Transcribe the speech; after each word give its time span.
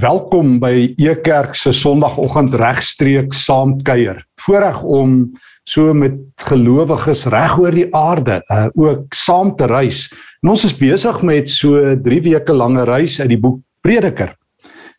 Welkom 0.00 0.54
by 0.62 0.94
Ekerk 1.02 1.56
se 1.58 1.74
Sondagoggend 1.76 2.54
regstreeks 2.56 3.42
saamkuier. 3.44 4.20
Voorreg 4.40 4.78
om 4.86 5.16
so 5.68 5.92
met 5.92 6.14
gelowiges 6.46 7.26
reg 7.28 7.56
oor 7.60 7.74
die 7.74 7.88
aarde 7.96 8.38
uh, 8.46 8.68
ook 8.80 9.12
saam 9.12 9.50
te 9.58 9.66
reis. 9.68 10.06
En 10.40 10.52
ons 10.54 10.62
is 10.64 10.72
besig 10.78 11.18
met 11.26 11.50
so 11.52 11.82
3 12.06 12.20
weke 12.30 12.54
lange 12.56 12.86
reis 12.88 13.18
uit 13.20 13.28
die 13.34 13.40
boek 13.42 13.58
Prediker. 13.84 14.32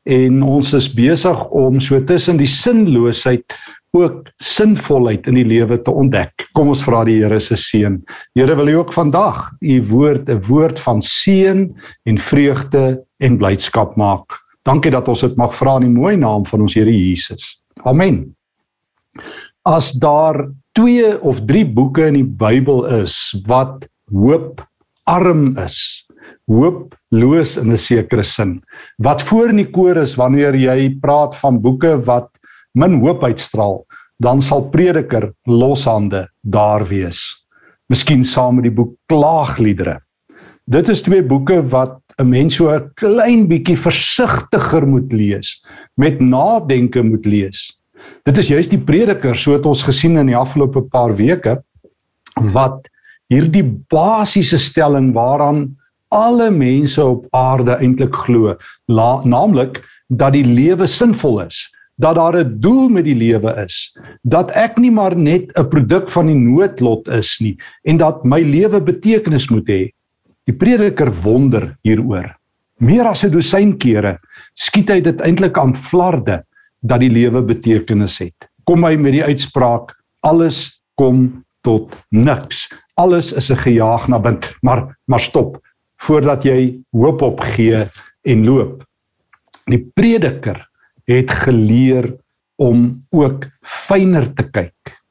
En 0.06 0.44
ons 0.46 0.70
is 0.78 0.92
besig 0.94 1.48
om 1.50 1.82
so 1.82 1.98
tussen 2.06 2.38
die 2.38 2.52
sinloosheid 2.52 3.58
ook 3.98 4.30
sinvolheid 4.44 5.26
in 5.32 5.40
die 5.40 5.48
lewe 5.48 5.80
te 5.82 5.96
ontdek. 5.98 6.46
Kom 6.54 6.70
ons 6.76 6.84
vra 6.86 7.02
die 7.08 7.18
Here 7.24 7.42
se 7.42 7.58
seën. 7.58 7.98
Here 8.38 8.60
wil 8.60 8.70
U 8.76 8.78
ook 8.84 8.94
vandag 8.94 9.50
U 9.64 9.82
woord 9.96 10.30
'n 10.30 10.46
woord 10.46 10.80
van 10.80 11.02
seën 11.02 11.72
en 12.06 12.24
vreugde 12.30 13.02
en 13.18 13.42
blydskap 13.42 13.98
maak. 13.98 14.38
Dankie 14.68 14.92
dat 14.94 15.08
ons 15.10 15.24
dit 15.26 15.38
mag 15.40 15.54
vra 15.58 15.80
in 15.80 15.88
die 15.88 15.96
mooi 15.96 16.16
naam 16.22 16.46
van 16.46 16.66
ons 16.68 16.76
Here 16.78 16.92
Jesus. 16.94 17.56
Amen. 17.88 18.36
As 19.66 19.92
daar 19.98 20.44
2 20.78 21.18
of 21.26 21.42
3 21.50 21.66
boeke 21.74 22.06
in 22.12 22.20
die 22.20 22.28
Bybel 22.28 22.86
is 23.02 23.16
wat 23.50 23.88
hoop 24.14 24.62
arm 25.10 25.58
is, 25.58 26.06
hooploos 26.46 27.58
in 27.58 27.74
'n 27.74 27.78
sekere 27.78 28.24
sin, 28.24 28.62
wat 28.98 29.22
voor 29.22 29.50
in 29.50 29.58
die 29.58 29.72
koor 29.72 29.98
is 29.98 30.16
wanneer 30.16 30.56
jy 30.56 31.00
praat 31.02 31.36
van 31.36 31.62
boeke 31.62 31.98
wat 32.06 32.30
min 32.74 33.02
hoop 33.02 33.24
uitstraal, 33.24 33.86
dan 34.20 34.42
sal 34.42 34.70
Prediker 34.70 35.34
loshande 35.46 36.30
daar 36.42 36.86
wees. 36.86 37.46
Miskien 37.90 38.24
saam 38.24 38.56
met 38.56 38.64
die 38.64 38.76
boek 38.76 38.96
Klaagliedere. 39.08 40.00
Dit 40.66 40.90
is 40.90 41.02
twee 41.02 41.24
boeke 41.24 41.62
wat 41.70 42.01
'n 42.20 42.30
mens 42.30 42.56
so 42.56 42.70
'n 42.70 42.92
klein 42.96 43.48
bietjie 43.48 43.78
versigtiger 43.78 44.88
moet 44.88 45.12
lees, 45.12 45.64
met 45.96 46.20
nadenke 46.20 47.04
moet 47.04 47.26
lees. 47.26 47.80
Dit 48.26 48.38
is 48.38 48.48
juist 48.48 48.70
die 48.70 48.82
prediker 48.82 49.36
so 49.36 49.54
het 49.54 49.66
ons 49.66 49.84
gesien 49.84 50.18
in 50.18 50.28
die 50.28 50.38
afgelope 50.38 50.82
paar 50.82 51.16
weke 51.16 51.62
wat 52.54 52.88
hierdie 53.32 53.66
basiese 53.90 54.58
stelling 54.58 55.14
waaraan 55.14 55.78
alle 56.12 56.50
mense 56.52 57.04
op 57.04 57.28
aarde 57.32 57.78
eintlik 57.80 58.16
glo, 58.26 58.56
naamlik 58.88 59.80
dat 60.12 60.34
die 60.36 60.44
lewe 60.44 60.88
sinvol 60.88 61.40
is, 61.46 61.70
dat 61.96 62.16
daar 62.16 62.36
'n 62.38 62.60
doel 62.60 62.90
met 62.90 63.06
die 63.06 63.16
lewe 63.16 63.54
is, 63.66 63.96
dat 64.24 64.52
ek 64.52 64.78
nie 64.78 64.92
maar 64.92 65.16
net 65.16 65.52
'n 65.56 65.70
produk 65.70 66.10
van 66.10 66.28
die 66.28 66.36
noodlot 66.36 67.08
is 67.08 67.40
nie 67.40 67.58
en 67.84 67.98
dat 67.98 68.26
my 68.26 68.42
lewe 68.42 68.82
betekenis 68.82 69.50
moet 69.50 69.68
hê. 69.68 69.92
Die 70.50 70.56
prediker 70.58 71.12
wonder 71.24 71.76
hieroor. 71.86 72.32
Meer 72.82 73.12
as 73.12 73.24
'n 73.24 73.32
dosyn 73.32 73.78
kere 73.78 74.20
skiet 74.56 74.90
hy 74.90 75.02
dit 75.02 75.22
eintlik 75.22 75.58
aan 75.58 75.74
flarde 75.74 76.44
dat 76.82 77.00
die 77.00 77.10
lewe 77.10 77.42
betekenis 77.42 78.20
het. 78.20 78.50
Kom 78.66 78.84
hy 78.84 78.96
met 78.98 79.14
die 79.14 79.24
uitspraak 79.24 79.94
alles 80.24 80.82
kom 80.96 81.44
tot 81.62 81.94
niks. 82.10 82.70
Alles 82.98 83.34
is 83.34 83.52
'n 83.52 83.58
gejaag 83.58 84.08
na 84.08 84.20
bind, 84.20 84.54
maar 84.62 84.98
maar 85.08 85.20
stop 85.22 85.62
voordat 85.98 86.44
jy 86.44 86.82
hoop 86.92 87.22
opgee 87.22 87.88
en 88.26 88.46
loop. 88.46 88.84
Die 89.66 89.92
prediker 89.94 90.68
het 91.06 91.32
geleer 91.32 92.18
om 92.58 93.06
ook 93.12 93.46
fyner 93.62 94.34
te 94.34 94.50
kyk 94.50 95.02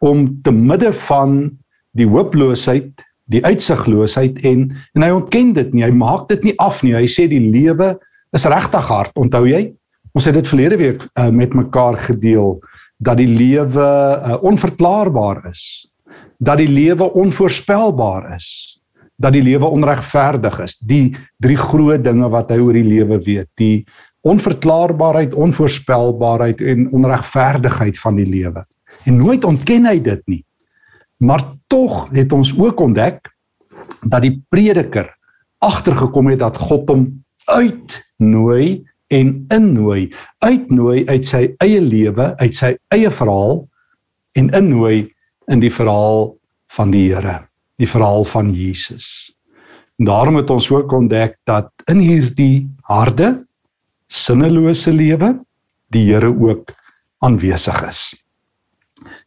om 0.00 0.42
te 0.42 0.52
midde 0.52 0.92
van 0.92 1.58
die 1.92 2.06
hooploosheid 2.08 3.04
die 3.30 3.42
uitsigloosheid 3.46 4.40
en 4.46 4.70
en 4.96 5.04
hy 5.04 5.10
ontken 5.14 5.52
dit 5.56 5.74
nie. 5.74 5.84
Hy 5.86 5.92
maak 5.94 6.28
dit 6.30 6.50
nie 6.50 6.56
af 6.62 6.82
nie. 6.86 6.96
Hy 6.96 7.06
sê 7.10 7.28
die 7.30 7.42
lewe 7.42 7.94
is 8.36 8.46
regtig 8.50 8.90
hard. 8.90 9.14
Onthou 9.18 9.46
jy? 9.48 9.70
Ons 10.16 10.26
het 10.26 10.34
dit 10.34 10.50
verlede 10.50 10.78
week 10.80 11.06
uh, 11.06 11.30
met 11.30 11.54
mekaar 11.54 11.98
gedeel 12.02 12.58
dat 13.00 13.20
die 13.20 13.30
lewe 13.30 13.86
uh, 13.86 14.36
onverklaarbaar 14.44 15.44
is. 15.52 15.62
Dat 16.40 16.58
die 16.60 16.68
lewe 16.70 17.10
onvoorspelbaar 17.20 18.34
is. 18.36 18.48
Dat 19.20 19.36
die 19.36 19.44
lewe 19.44 19.68
onregverdig 19.68 20.58
is. 20.64 20.76
Die 20.80 21.14
drie 21.38 21.58
groot 21.60 22.04
dinge 22.04 22.30
wat 22.32 22.50
hy 22.50 22.58
oor 22.60 22.76
die 22.76 22.86
lewe 22.86 23.20
weet. 23.22 23.48
Die 23.60 23.84
onverklaarbaarheid, 24.26 25.34
onvoorspelbaarheid 25.34 26.60
en 26.60 26.90
onregverdigheid 26.96 27.98
van 27.98 28.18
die 28.20 28.28
lewe. 28.28 28.64
En 29.08 29.16
nooit 29.16 29.44
ontken 29.48 29.86
hy 29.88 29.96
dit 30.04 30.22
nie. 30.28 30.42
Maar 31.20 31.42
tog 31.68 32.08
het 32.16 32.32
ons 32.32 32.52
ook 32.58 32.80
ontdek 32.80 33.28
dat 34.00 34.24
die 34.24 34.38
prediker 34.48 35.10
agtergekom 35.60 36.30
het 36.32 36.40
dat 36.40 36.56
God 36.56 36.88
hom 36.88 37.04
uitnooi 37.44 38.80
en 39.10 39.32
innooi, 39.52 40.08
uitnooi 40.38 41.04
uit 41.10 41.26
sy 41.26 41.42
eie 41.60 41.80
lewe, 41.82 42.30
uit 42.40 42.56
sy 42.56 42.72
eie 42.94 43.10
verhaal 43.12 43.66
en 44.38 44.48
innooi 44.56 45.10
in 45.50 45.60
die 45.60 45.72
verhaal 45.72 46.30
van 46.76 46.94
die 46.94 47.08
Here, 47.10 47.40
die 47.82 47.88
verhaal 47.90 48.24
van 48.24 48.52
Jesus. 48.54 49.32
En 49.98 50.08
daarom 50.08 50.38
het 50.40 50.50
ons 50.50 50.70
ook 50.70 50.92
ontdek 50.96 51.36
dat 51.44 51.68
in 51.90 52.00
hierdie 52.00 52.68
harde, 52.88 53.42
sinnelose 54.08 54.94
lewe 54.94 55.34
die 55.92 56.06
Here 56.08 56.30
ook 56.30 56.72
aanwesig 57.20 57.82
is. 57.88 58.02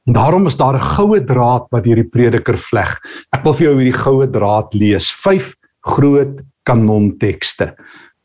En 0.04 0.14
daarom 0.14 0.46
is 0.46 0.58
daar 0.58 0.76
'n 0.76 0.88
goue 0.96 1.24
draad 1.24 1.68
wat 1.70 1.86
hierdie 1.86 2.10
prediker 2.10 2.58
vleg. 2.58 3.00
Ek 3.32 3.44
wil 3.44 3.54
vir 3.54 3.68
jou 3.68 3.76
hierdie 3.78 4.02
goue 4.04 4.30
draad 4.30 4.74
lees. 4.74 5.12
5 5.12 5.56
groot 5.82 6.42
kanontekste. 6.64 7.76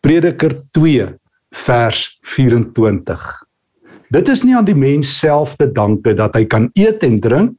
Prediker 0.00 0.55
2 0.72 1.15
vers 1.50 2.19
24. 2.22 3.44
Dit 4.11 4.28
is 4.28 4.44
nie 4.44 4.56
aan 4.56 4.65
die 4.65 4.75
mens 4.75 5.19
self 5.19 5.56
te 5.56 5.72
danke 5.72 6.15
dat 6.15 6.34
hy 6.34 6.44
kan 6.44 6.71
eet 6.75 7.03
en 7.03 7.21
drink 7.21 7.55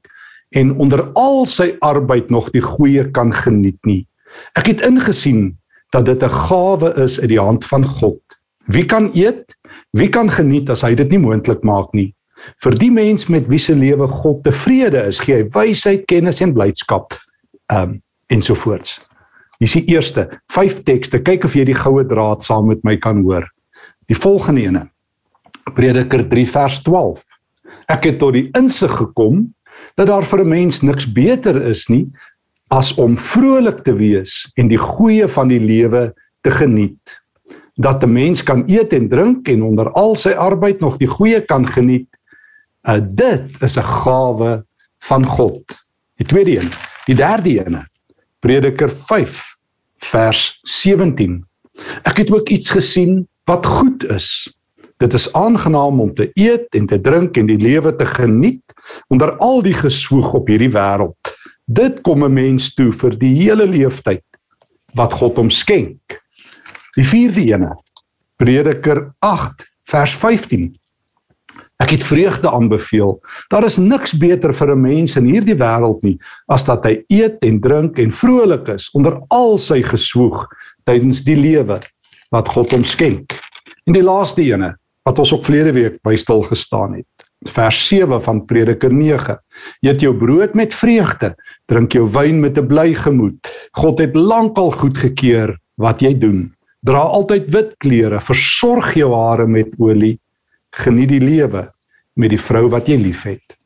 en 0.58 0.74
onder 0.78 1.04
al 1.14 1.46
sy 1.46 1.76
arbeid 1.86 2.30
nog 2.30 2.50
die 2.52 2.64
goeie 2.64 3.12
kan 3.12 3.34
geniet 3.34 3.80
nie. 3.86 4.08
Ek 4.58 4.68
het 4.68 4.82
ingesien 4.82 5.58
dat 5.94 6.06
dit 6.06 6.24
'n 6.24 6.30
gawe 6.30 6.94
is 6.98 7.20
uit 7.20 7.30
die 7.30 7.40
hand 7.40 7.66
van 7.66 7.86
God. 7.86 8.22
Wie 8.66 8.86
kan 8.86 9.12
eet? 9.14 9.56
Wie 9.94 10.10
kan 10.10 10.30
geniet 10.30 10.70
as 10.70 10.82
hy 10.82 10.96
dit 10.96 11.10
nie 11.10 11.20
moontlik 11.20 11.64
maak 11.64 11.94
nie? 11.94 12.14
Vir 12.64 12.78
die 12.80 12.92
mens 12.92 13.28
met 13.28 13.48
wie 13.48 13.60
se 13.60 13.76
lewe 13.76 14.08
God 14.08 14.44
tevrede 14.44 15.04
is, 15.08 15.20
gee 15.20 15.36
hy 15.36 15.48
wysheid, 15.54 16.06
kennis 16.08 16.42
en 16.42 16.54
blydskap. 16.54 17.14
Um 17.74 18.02
ensovoorts. 18.30 19.00
Hier 19.60 19.68
is 19.68 19.74
die 19.76 19.96
eerste 19.96 20.28
5 20.54 20.84
tekste. 20.88 21.20
Kyk 21.20 21.48
of 21.48 21.56
jy 21.58 21.66
die 21.68 21.78
goue 21.78 22.06
draad 22.08 22.46
saam 22.46 22.70
met 22.70 22.84
my 22.88 22.96
kan 23.02 23.24
hoor. 23.26 23.48
Die 24.08 24.18
volgende 24.18 24.64
ene. 24.68 24.84
Prediker 25.76 26.24
3 26.30 26.46
vers 26.48 26.78
12. 26.86 27.24
Ek 27.90 28.06
het 28.06 28.20
tot 28.22 28.38
die 28.38 28.48
insig 28.58 28.94
gekom 29.02 29.48
dat 29.98 30.08
daar 30.08 30.26
vir 30.26 30.46
'n 30.46 30.50
mens 30.50 30.82
niks 30.82 31.06
beter 31.06 31.58
is 31.68 31.90
nie 31.90 32.08
as 32.70 32.94
om 32.98 33.18
vrolik 33.18 33.84
te 33.84 33.94
wees 33.94 34.46
en 34.56 34.68
die 34.70 34.78
goeie 34.78 35.28
van 35.28 35.48
die 35.48 35.60
lewe 35.60 36.14
te 36.42 36.52
geniet. 36.52 37.22
Dat 37.76 38.04
'n 38.04 38.14
mens 38.14 38.44
kan 38.44 38.64
eet 38.68 38.94
en 38.94 39.10
drink 39.10 39.50
en 39.50 39.62
onder 39.64 39.92
al 39.92 40.16
sy 40.16 40.32
arbeid 40.32 40.80
nog 40.80 40.98
die 40.98 41.08
goeie 41.08 41.42
kan 41.42 41.68
geniet 41.68 42.08
Uh, 42.88 43.00
dit 43.02 43.62
is 43.62 43.76
'n 43.78 43.84
gawe 43.84 44.66
van 45.00 45.26
God. 45.26 45.64
Die 46.16 46.26
tweede 46.26 46.60
een, 46.60 46.70
die 47.06 47.16
derde 47.16 47.66
een. 47.66 47.88
Prediker 48.40 48.90
5 48.90 49.58
vers 49.98 50.60
17. 50.64 51.46
Ek 52.04 52.18
het 52.18 52.32
ook 52.32 52.50
iets 52.50 52.70
gesien 52.70 53.28
wat 53.44 53.66
goed 53.66 54.06
is. 54.10 54.48
Dit 54.98 55.14
is 55.14 55.34
aangenaam 55.34 56.00
om 56.00 56.14
te 56.14 56.30
eet 56.34 56.68
en 56.76 56.86
te 56.86 57.02
drink 57.02 57.38
en 57.38 57.46
die 57.46 57.60
lewe 57.60 57.96
te 57.96 58.06
geniet 58.06 58.74
onder 59.08 59.36
al 59.38 59.62
die 59.62 59.74
geswoeg 59.74 60.34
op 60.34 60.48
hierdie 60.48 60.72
wêreld. 60.72 61.36
Dit 61.66 62.02
kom 62.02 62.24
'n 62.24 62.34
mens 62.34 62.74
toe 62.74 62.92
vir 62.94 63.18
die 63.18 63.36
hele 63.36 63.68
leeftyd 63.68 64.24
wat 64.94 65.14
God 65.14 65.36
hom 65.36 65.50
skenk. 65.50 66.20
Die 66.96 67.08
vierde 67.08 67.54
een. 67.54 67.68
Prediker 68.36 69.14
8 69.20 69.68
vers 69.84 70.14
15. 70.14 70.79
Ek 71.80 71.94
het 71.96 72.04
vreugde 72.04 72.52
aanbeveel. 72.52 73.14
Daar 73.48 73.64
is 73.64 73.78
niks 73.80 74.12
beter 74.20 74.52
vir 74.54 74.72
'n 74.76 74.82
mens 74.82 75.16
in 75.16 75.26
hierdie 75.26 75.56
wêreld 75.56 76.04
nie 76.04 76.20
as 76.52 76.66
dat 76.66 76.84
hy 76.84 77.04
eet 77.08 77.38
en 77.42 77.60
drink 77.60 78.00
en 78.00 78.12
vrolik 78.12 78.68
is 78.68 78.90
onder 78.94 79.22
al 79.30 79.58
sy 79.58 79.82
geswoeg 79.82 80.48
tydens 80.84 81.24
die 81.24 81.38
lewe 81.40 81.80
wat 82.32 82.50
God 82.50 82.72
hom 82.72 82.84
skenk. 82.84 83.40
En 83.88 83.94
die 83.94 84.04
laaste 84.04 84.42
ene 84.42 84.76
wat 85.06 85.20
ons 85.20 85.32
op 85.32 85.46
verlede 85.46 85.72
week 85.72 85.98
by 86.04 86.16
stil 86.16 86.44
gestaan 86.44 86.94
het. 87.00 87.08
Vers 87.48 87.88
7 87.88 88.22
van 88.22 88.46
Prediker 88.46 88.94
9. 88.94 89.38
Eet 89.82 90.02
jou 90.02 90.14
brood 90.18 90.54
met 90.56 90.74
vreugde, 90.74 91.36
drink 91.66 91.94
jou 91.94 92.10
wyn 92.12 92.42
met 92.42 92.58
'n 92.58 92.68
bly 92.68 92.94
gemoed. 92.94 93.40
God 93.72 94.00
het 94.00 94.16
lankal 94.16 94.72
goedgekeur 94.72 95.58
wat 95.78 96.02
jy 96.02 96.14
doen. 96.14 96.54
Dra 96.84 97.00
altyd 97.00 97.50
wit 97.52 97.76
klere, 97.78 98.20
versorg 98.20 98.94
jou 98.96 99.16
hare 99.16 99.48
met 99.48 99.68
olie 99.80 100.20
geniet 100.72 101.10
die 101.10 101.22
lewe 101.22 101.72
met 102.14 102.30
die 102.30 102.42
vrou 102.42 102.70
wat 102.70 102.88
jy 102.88 102.98
liefhet. 102.98 103.58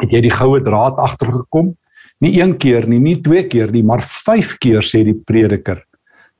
Het 0.00 0.10
jy 0.10 0.20
die 0.20 0.34
goue 0.34 0.60
draad 0.62 0.96
agtergekom? 0.96 1.76
Nie 2.20 2.40
een 2.40 2.56
keer 2.58 2.86
nie, 2.88 2.98
nie 2.98 3.20
twee 3.20 3.46
keer 3.48 3.70
nie, 3.72 3.82
maar 3.82 4.02
5 4.02 4.58
keer 4.58 4.84
sê 4.84 5.04
die 5.04 5.16
prediker 5.16 5.84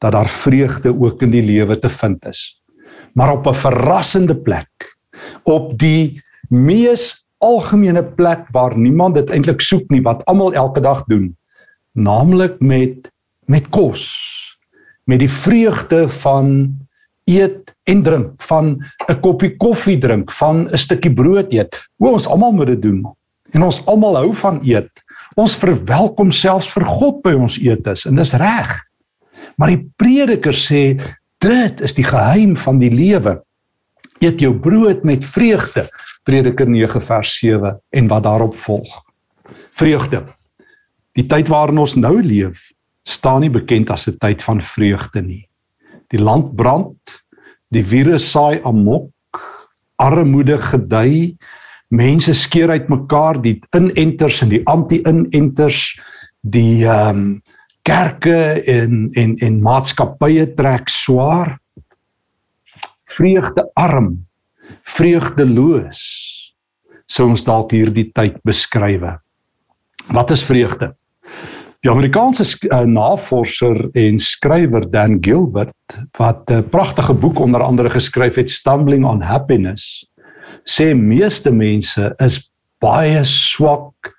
dat 0.01 0.13
daar 0.13 0.29
vreugde 0.29 0.93
ook 0.93 1.23
in 1.23 1.31
die 1.31 1.45
lewe 1.45 1.79
te 1.79 1.89
vind 1.89 2.25
is. 2.27 2.61
maar 3.13 3.33
op 3.33 3.47
'n 3.47 3.55
verrassende 3.55 4.37
plek. 4.37 4.97
Op 5.43 5.79
die 5.79 6.23
mees 6.49 7.27
algemene 7.39 8.05
plek 8.05 8.47
waar 8.51 8.79
niemand 8.79 9.15
dit 9.15 9.31
eintlik 9.31 9.61
soek 9.61 9.91
nie 9.91 10.03
wat 10.03 10.25
almal 10.25 10.55
elke 10.55 10.81
dag 10.81 11.05
doen, 11.05 11.37
naamlik 11.93 12.61
met 12.61 13.11
met 13.45 13.69
kos, 13.69 14.59
met 15.05 15.19
die 15.19 15.31
vreugde 15.31 16.09
van 16.09 16.77
eet 17.25 17.75
en 17.91 18.03
drink, 18.07 18.43
van 18.49 18.79
'n 19.09 19.21
koppie 19.21 19.57
koffie 19.57 19.99
drink, 19.99 20.33
van 20.33 20.69
'n 20.71 20.79
stukkie 20.79 21.15
brood 21.15 21.53
eet. 21.53 21.77
O, 21.99 22.13
ons 22.13 22.27
almal 22.27 22.53
moet 22.53 22.67
dit 22.67 22.83
doen. 22.83 23.05
En 23.51 23.63
ons 23.63 23.87
almal 23.87 24.17
hou 24.17 24.35
van 24.35 24.61
eet. 24.63 25.03
Ons 25.35 25.57
verwelkom 25.57 26.31
selfs 26.31 26.71
vir 26.73 26.87
God 26.87 27.23
by 27.23 27.33
ons 27.33 27.59
eetes 27.59 28.07
en 28.07 28.15
dis 28.15 28.33
reg. 28.33 28.73
Maar 29.57 29.69
die 29.69 29.85
prediker 29.97 30.55
sê 30.55 31.01
dit 31.39 31.81
is 31.81 31.95
die 31.95 32.05
geheim 32.05 32.57
van 32.57 32.79
die 32.79 32.91
lewe. 32.91 33.43
Eet 34.21 34.41
jou 34.41 34.55
brood 34.59 35.05
met 35.05 35.25
vreugde. 35.25 35.89
Prediker 36.25 36.69
9 36.69 37.01
vers 37.01 37.39
7 37.39 37.81
en 37.91 38.09
wat 38.09 38.23
daarop 38.23 38.55
volg. 38.55 39.05
Vreugde. 39.73 40.25
Die 41.17 41.27
tyd 41.27 41.49
waarin 41.49 41.79
ons 41.79 41.97
nou 41.97 42.21
leef, 42.23 42.71
staan 43.05 43.41
nie 43.41 43.51
bekend 43.51 43.91
as 43.91 44.07
'n 44.07 44.19
tyd 44.19 44.43
van 44.43 44.61
vreugde 44.61 45.23
nie. 45.23 45.49
Die 46.09 46.21
land 46.21 46.57
brand, 46.57 47.23
die 47.75 47.85
virus 47.87 48.27
saai 48.33 48.61
amok, 48.67 49.11
armoede 50.01 50.59
gedei, 50.63 51.37
mense 51.91 52.35
skeer 52.35 52.71
uitmekaar, 52.71 53.41
die 53.43 53.59
inenters 53.77 54.43
en 54.45 54.53
die 54.53 54.63
anti-inenters, 54.71 55.95
die 56.41 56.85
ehm 56.87 57.25
um, 57.25 57.33
kerke 57.83 58.61
en 58.69 59.09
en 59.17 59.37
en 59.41 59.55
maatskappye 59.65 60.51
trek 60.55 60.91
swaar. 60.93 61.57
Vreugde 63.11 63.65
arm, 63.75 64.27
vreugdeloos. 64.85 66.03
Sou 67.11 67.27
ons 67.33 67.43
dalk 67.43 67.73
hierdie 67.75 68.11
tyd 68.15 68.37
beskrywe. 68.47 69.17
Wat 70.15 70.31
is 70.31 70.45
vreugde? 70.47 70.93
Die 71.81 71.89
Amerikaanse 71.89 72.45
uh, 72.69 72.83
navorser 72.85 73.87
en 73.97 74.19
skrywer 74.21 74.85
Dan 74.93 75.17
Gilbert 75.25 75.97
wat 76.19 76.51
'n 76.53 76.69
pragtige 76.69 77.15
boek 77.15 77.39
onder 77.41 77.63
andere 77.63 77.91
geskryf 77.91 78.35
het 78.35 78.51
Stumbling 78.51 79.05
on 79.05 79.23
Happiness 79.23 80.05
sê 80.69 80.93
meeste 80.95 81.53
mense 81.53 82.13
is 82.19 82.51
baie 82.85 83.25
swak 83.25 84.13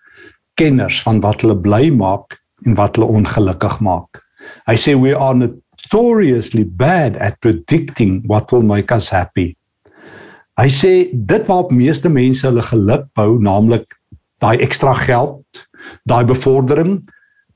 kenners 0.57 1.03
van 1.05 1.21
wat 1.21 1.41
hulle 1.41 1.55
bly 1.55 1.91
maak 1.93 2.39
en 2.65 2.73
wat 2.75 2.95
hulle 2.95 3.13
ongelukkig 3.13 3.79
maak. 3.79 4.21
Hy 4.65 4.75
sê 4.75 4.97
we 4.97 5.13
are 5.13 5.37
notoriously 5.37 6.65
bad 6.65 7.17
at 7.17 7.39
predicting 7.41 8.23
what 8.25 8.51
will 8.51 8.65
make 8.65 8.89
us 8.89 9.09
happy. 9.09 9.55
Hy 10.57 10.67
sê 10.67 11.13
dit 11.13 11.47
waarop 11.47 11.71
meeste 11.71 12.09
mense 12.09 12.41
hulle 12.47 12.65
geluk 12.73 13.05
bou, 13.13 13.37
naamlik 13.37 13.85
daai 14.41 14.57
ekstra 14.65 14.97
geld, 15.05 15.45
daai 16.09 16.25
bevordering, 16.25 17.03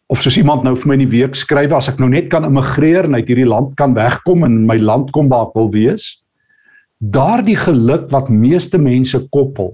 of 0.07 0.21
soos 0.21 0.37
iemand 0.37 0.65
nou 0.65 0.75
vir 0.77 0.89
my 0.89 0.97
in 0.99 1.05
die 1.05 1.13
week 1.15 1.37
skryf 1.37 1.73
as 1.73 1.89
ek 1.89 1.97
nou 2.01 2.09
net 2.11 2.29
kan 2.29 2.45
immigreer 2.45 3.07
en 3.07 3.17
uit 3.17 3.25
hierdie 3.31 3.47
land 3.49 3.73
kan 3.79 3.95
wegkom 3.97 4.45
en 4.45 4.61
my 4.69 4.77
land 4.77 5.09
kom 5.15 5.31
waar 5.31 5.49
ek 5.49 5.57
wil 5.57 5.71
wees 5.73 6.11
daardie 6.99 7.57
geluk 7.57 8.07
wat 8.13 8.29
meeste 8.29 8.77
mense 8.81 9.17
koppel 9.33 9.73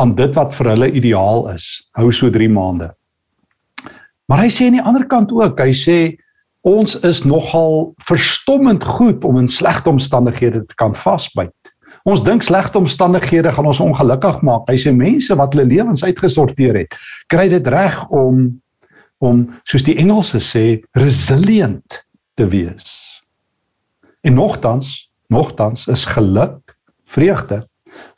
aan 0.00 0.16
dit 0.16 0.32
wat 0.38 0.56
vir 0.56 0.72
hulle 0.72 0.88
ideaal 0.88 1.50
is 1.52 1.68
hou 1.98 2.08
so 2.08 2.32
3 2.32 2.48
maande 2.52 2.90
maar 4.30 4.44
hy 4.46 4.48
sê 4.48 4.70
aan 4.70 4.78
die 4.80 4.86
ander 4.88 5.04
kant 5.08 5.34
ook 5.36 5.60
hy 5.60 5.72
sê 5.76 5.98
ons 6.64 6.96
is 7.04 7.24
nogal 7.26 7.92
verstommend 8.08 8.84
goed 8.86 9.26
om 9.28 9.36
in 9.42 9.50
slegte 9.50 9.92
omstandighede 9.92 10.64
te 10.64 10.78
kan 10.80 10.96
vasbyt 10.96 11.52
Ons 12.02 12.24
dink 12.26 12.42
slegte 12.42 12.80
omstandighede 12.80 13.52
gaan 13.54 13.68
ons 13.70 13.78
ongelukkig 13.78 14.40
maak. 14.42 14.64
Hy 14.66 14.74
sê 14.74 14.90
mense 14.90 15.36
wat 15.38 15.52
hulle 15.54 15.68
lewens 15.70 16.02
uitgesorteer 16.02 16.80
het, 16.80 16.96
kry 17.30 17.44
dit 17.52 17.68
reg 17.70 18.00
om 18.10 18.48
om 19.22 19.46
soos 19.68 19.84
die 19.86 19.96
Engelse 20.02 20.40
sê 20.42 20.64
resilient 20.98 22.02
te 22.34 22.48
wees. 22.50 22.90
En 24.26 24.34
nogtans, 24.34 25.10
nogtans 25.30 25.86
is 25.90 26.06
geluk, 26.10 26.74
vreugde 27.06 27.62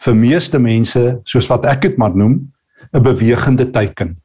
vir 0.05 0.15
meeste 0.17 0.61
mense, 0.63 1.03
soos 1.27 1.49
wat 1.51 1.67
ek 1.67 1.83
dit 1.89 1.97
maar 1.99 2.15
noem, 2.15 2.39
'n 2.95 3.03
bewegende 3.03 3.67
teiken. 3.71 4.17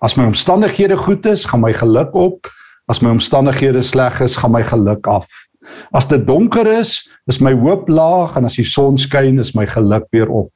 As 0.00 0.16
my 0.16 0.24
omstandighede 0.24 0.96
goed 0.96 1.26
is, 1.26 1.44
gaan 1.44 1.60
my 1.60 1.72
geluk 1.72 2.14
op. 2.14 2.46
As 2.88 3.00
my 3.00 3.10
omstandighede 3.10 3.82
sleg 3.82 4.20
is, 4.20 4.36
gaan 4.36 4.52
my 4.52 4.62
geluk 4.62 5.06
af. 5.06 5.26
As 5.92 6.08
dit 6.08 6.26
donker 6.26 6.66
is, 6.66 7.10
is 7.26 7.40
my 7.40 7.52
hoop 7.52 7.88
laag 7.88 8.36
en 8.36 8.44
as 8.44 8.56
die 8.56 8.64
son 8.64 8.96
skyn, 8.96 9.38
is 9.38 9.54
my 9.54 9.66
geluk 9.66 10.06
weer 10.10 10.28
op. 10.28 10.52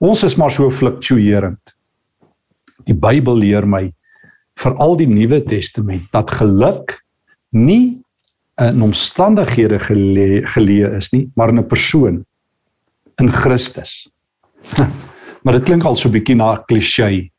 Ons 0.00 0.22
is 0.22 0.36
maar 0.36 0.50
so 0.50 0.70
fluktuerend. 0.70 1.74
Die 2.84 2.94
Bybel 2.94 3.36
leer 3.36 3.66
my 3.66 3.92
veral 4.60 4.96
die 4.96 5.08
Nuwe 5.08 5.42
Testament 5.42 6.06
dat 6.12 6.30
geluk 6.30 7.04
nie 7.50 8.00
in 8.62 8.82
omstandighede 8.82 9.80
geleë 9.82 10.44
geleë 10.54 10.94
is 10.98 11.10
nie, 11.12 11.28
maar 11.34 11.48
in 11.48 11.58
'n 11.58 11.66
persoon 11.66 12.24
in 13.18 13.32
Christus. 13.32 14.08
maar 15.42 15.58
dit 15.58 15.62
klink 15.62 15.84
al 15.84 15.96
so 15.96 16.08
'n 16.08 16.12
bietjie 16.12 16.36
na 16.36 16.54
'n 16.54 16.64
klisjé. 16.66 17.30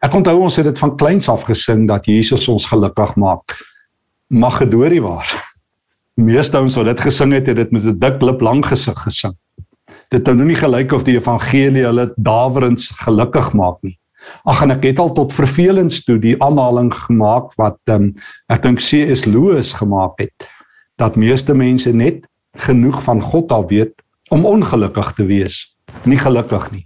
Ek 0.00 0.14
onthou 0.14 0.40
ons 0.40 0.56
het 0.56 0.64
dit 0.64 0.78
van 0.78 0.96
kleins 0.96 1.28
af 1.28 1.44
gesing 1.44 1.88
dat 1.88 2.06
Jesus 2.06 2.48
ons 2.48 2.66
gelukkig 2.66 3.16
maak. 3.16 3.56
Magedorie 4.28 5.02
waar. 5.02 5.28
Meeste 6.14 6.56
ouens 6.56 6.76
wat 6.76 6.86
dit 6.86 7.00
gesing 7.00 7.32
het, 7.32 7.46
het 7.46 7.56
dit 7.56 7.70
met 7.70 7.84
'n 7.84 7.98
dik 7.98 8.22
lip 8.22 8.40
lank 8.40 8.66
gesig 8.66 8.98
gesing. 8.98 9.36
Dit 10.08 10.26
het 10.26 10.36
nou 10.36 10.46
nie 10.46 10.56
gelyk 10.56 10.92
of 10.92 11.02
die 11.04 11.16
evangelie 11.18 11.84
hulle 11.84 12.12
dawerends 12.16 12.90
gelukkig 12.90 13.52
maak 13.52 13.82
nie. 13.82 13.98
Ag 14.48 14.62
en 14.62 14.70
ek 14.70 14.84
het 14.84 14.98
al 15.02 15.12
tot 15.16 15.32
vervelings 15.34 16.02
toe 16.04 16.18
die 16.18 16.36
aanhaling 16.42 16.92
gemaak 16.94 17.54
wat 17.60 17.78
um, 17.92 18.12
ek 18.48 18.62
dink 18.62 18.82
C.S. 18.82 19.26
Lewis 19.26 19.74
gemaak 19.78 20.18
het 20.22 20.48
dat 20.98 21.16
meeste 21.16 21.54
mense 21.54 21.92
net 21.94 22.26
genoeg 22.58 23.02
van 23.06 23.22
God 23.22 23.52
al 23.52 23.66
weet 23.70 23.94
om 24.34 24.46
ongelukkig 24.46 25.12
te 25.16 25.26
wees, 25.28 25.62
nie 26.04 26.18
gelukkig 26.18 26.70
nie. 26.74 26.84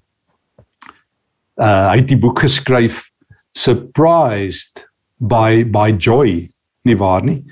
Uh 1.60 1.92
hy 1.92 2.00
het 2.00 2.08
die 2.08 2.20
boek 2.20 2.42
geskryf 2.44 3.08
surprised 3.58 4.84
by 5.18 5.62
by 5.64 5.90
joy, 5.98 6.48
nie 6.88 6.98
waar 6.98 7.24
nie? 7.24 7.42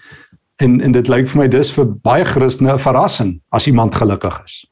En 0.61 0.81
en 0.81 0.93
dit 0.93 1.09
lyk 1.09 1.29
vir 1.33 1.43
my 1.43 1.49
dis 1.49 1.73
vir 1.73 1.89
baie 2.05 2.25
Christene 2.25 2.75
'n 2.75 2.79
verrassing 2.79 3.41
as 3.51 3.67
iemand 3.67 3.95
gelukkig 3.95 4.45
is. 4.45 4.65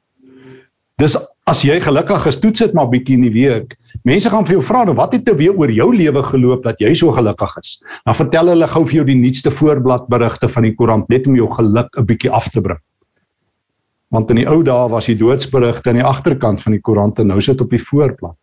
Dis 0.98 1.16
as 1.48 1.62
jy 1.64 1.78
gelukkig 1.80 2.26
is, 2.28 2.38
toets 2.42 2.60
dit 2.66 2.74
maar 2.76 2.88
bietjie 2.92 3.16
in 3.16 3.24
die 3.24 3.32
week. 3.32 3.74
Mense 4.06 4.30
gaan 4.32 4.46
vir 4.46 4.58
jou 4.58 4.64
vra 4.68 4.84
nou 4.86 4.94
wat 4.98 5.14
het 5.16 5.24
te 5.26 5.34
weer 5.36 5.56
oor 5.56 5.70
jou 5.72 5.88
lewe 5.96 6.22
geloop 6.26 6.66
dat 6.66 6.80
jy 6.82 6.92
so 6.98 7.12
gelukkig 7.16 7.54
is. 7.62 7.78
Dan 8.04 8.16
vertel 8.18 8.52
hulle 8.52 8.68
gou 8.68 8.84
vir 8.88 9.00
jou 9.00 9.06
die 9.08 9.18
nuutste 9.18 9.52
voorblad 9.54 10.08
berigte 10.12 10.50
van 10.52 10.68
die 10.68 10.74
koerant 10.76 11.08
net 11.12 11.26
om 11.26 11.36
jou 11.38 11.48
geluk 11.56 11.88
'n 11.96 12.06
bietjie 12.06 12.30
af 12.30 12.50
te 12.52 12.60
bring. 12.60 12.80
Want 14.10 14.30
in 14.30 14.36
die 14.36 14.48
ou 14.48 14.62
dae 14.62 14.88
was 14.88 15.06
die 15.06 15.16
doodsberigte 15.16 15.90
aan 15.90 16.00
die 16.00 16.04
agterkant 16.04 16.62
van 16.62 16.72
die 16.72 16.80
koerant 16.80 17.18
en 17.18 17.26
nou 17.26 17.40
sit 17.40 17.60
op 17.60 17.70
die 17.70 17.82
voorblad. 17.82 18.36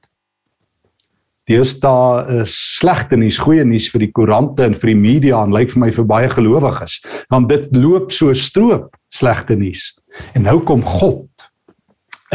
Deesdae 1.46 2.42
is 2.42 2.78
slegte 2.80 3.16
nuus, 3.16 3.38
goeie 3.38 3.64
nuus 3.64 3.90
vir 3.90 4.00
die 4.00 4.12
koerante 4.12 4.64
en 4.66 4.74
vir 4.74 4.88
die 4.88 5.02
media 5.02 5.44
en 5.44 5.54
lyk 5.54 5.72
vir 5.72 5.80
my 5.80 5.92
vir 5.92 6.06
baie 6.06 6.30
gelowiges. 6.30 7.04
Want 7.30 7.50
dit 7.50 7.70
loop 7.76 8.12
so 8.12 8.34
stroop 8.34 8.96
slegte 9.10 9.56
nuus. 9.56 9.94
En 10.34 10.42
nou 10.42 10.60
kom 10.64 10.82
God 10.82 11.30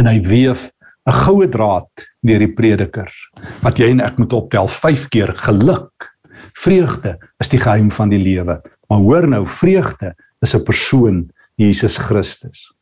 en 0.01 0.09
hy 0.09 0.19
weef 0.25 0.71
'n 1.07 1.17
goue 1.25 1.49
draad 1.49 2.09
deur 2.25 2.41
die 2.41 2.55
prediker 2.55 3.11
wat 3.63 3.79
jy 3.79 3.91
en 3.93 4.01
ek 4.01 4.19
moet 4.19 4.33
optel 4.33 4.69
5 4.69 5.09
keer 5.09 5.35
geluk. 5.37 6.09
Vreugde 6.57 7.19
is 7.41 7.49
die 7.49 7.61
geheim 7.61 7.91
van 7.91 8.09
die 8.09 8.21
lewe 8.21 8.61
maar 8.91 9.05
hoor 9.07 9.29
nou 9.29 9.47
vreugde 9.47 10.15
is 10.43 10.55
'n 10.55 10.65
persoon 10.65 11.31
Jesus 11.55 11.97
Christus. 11.97 12.73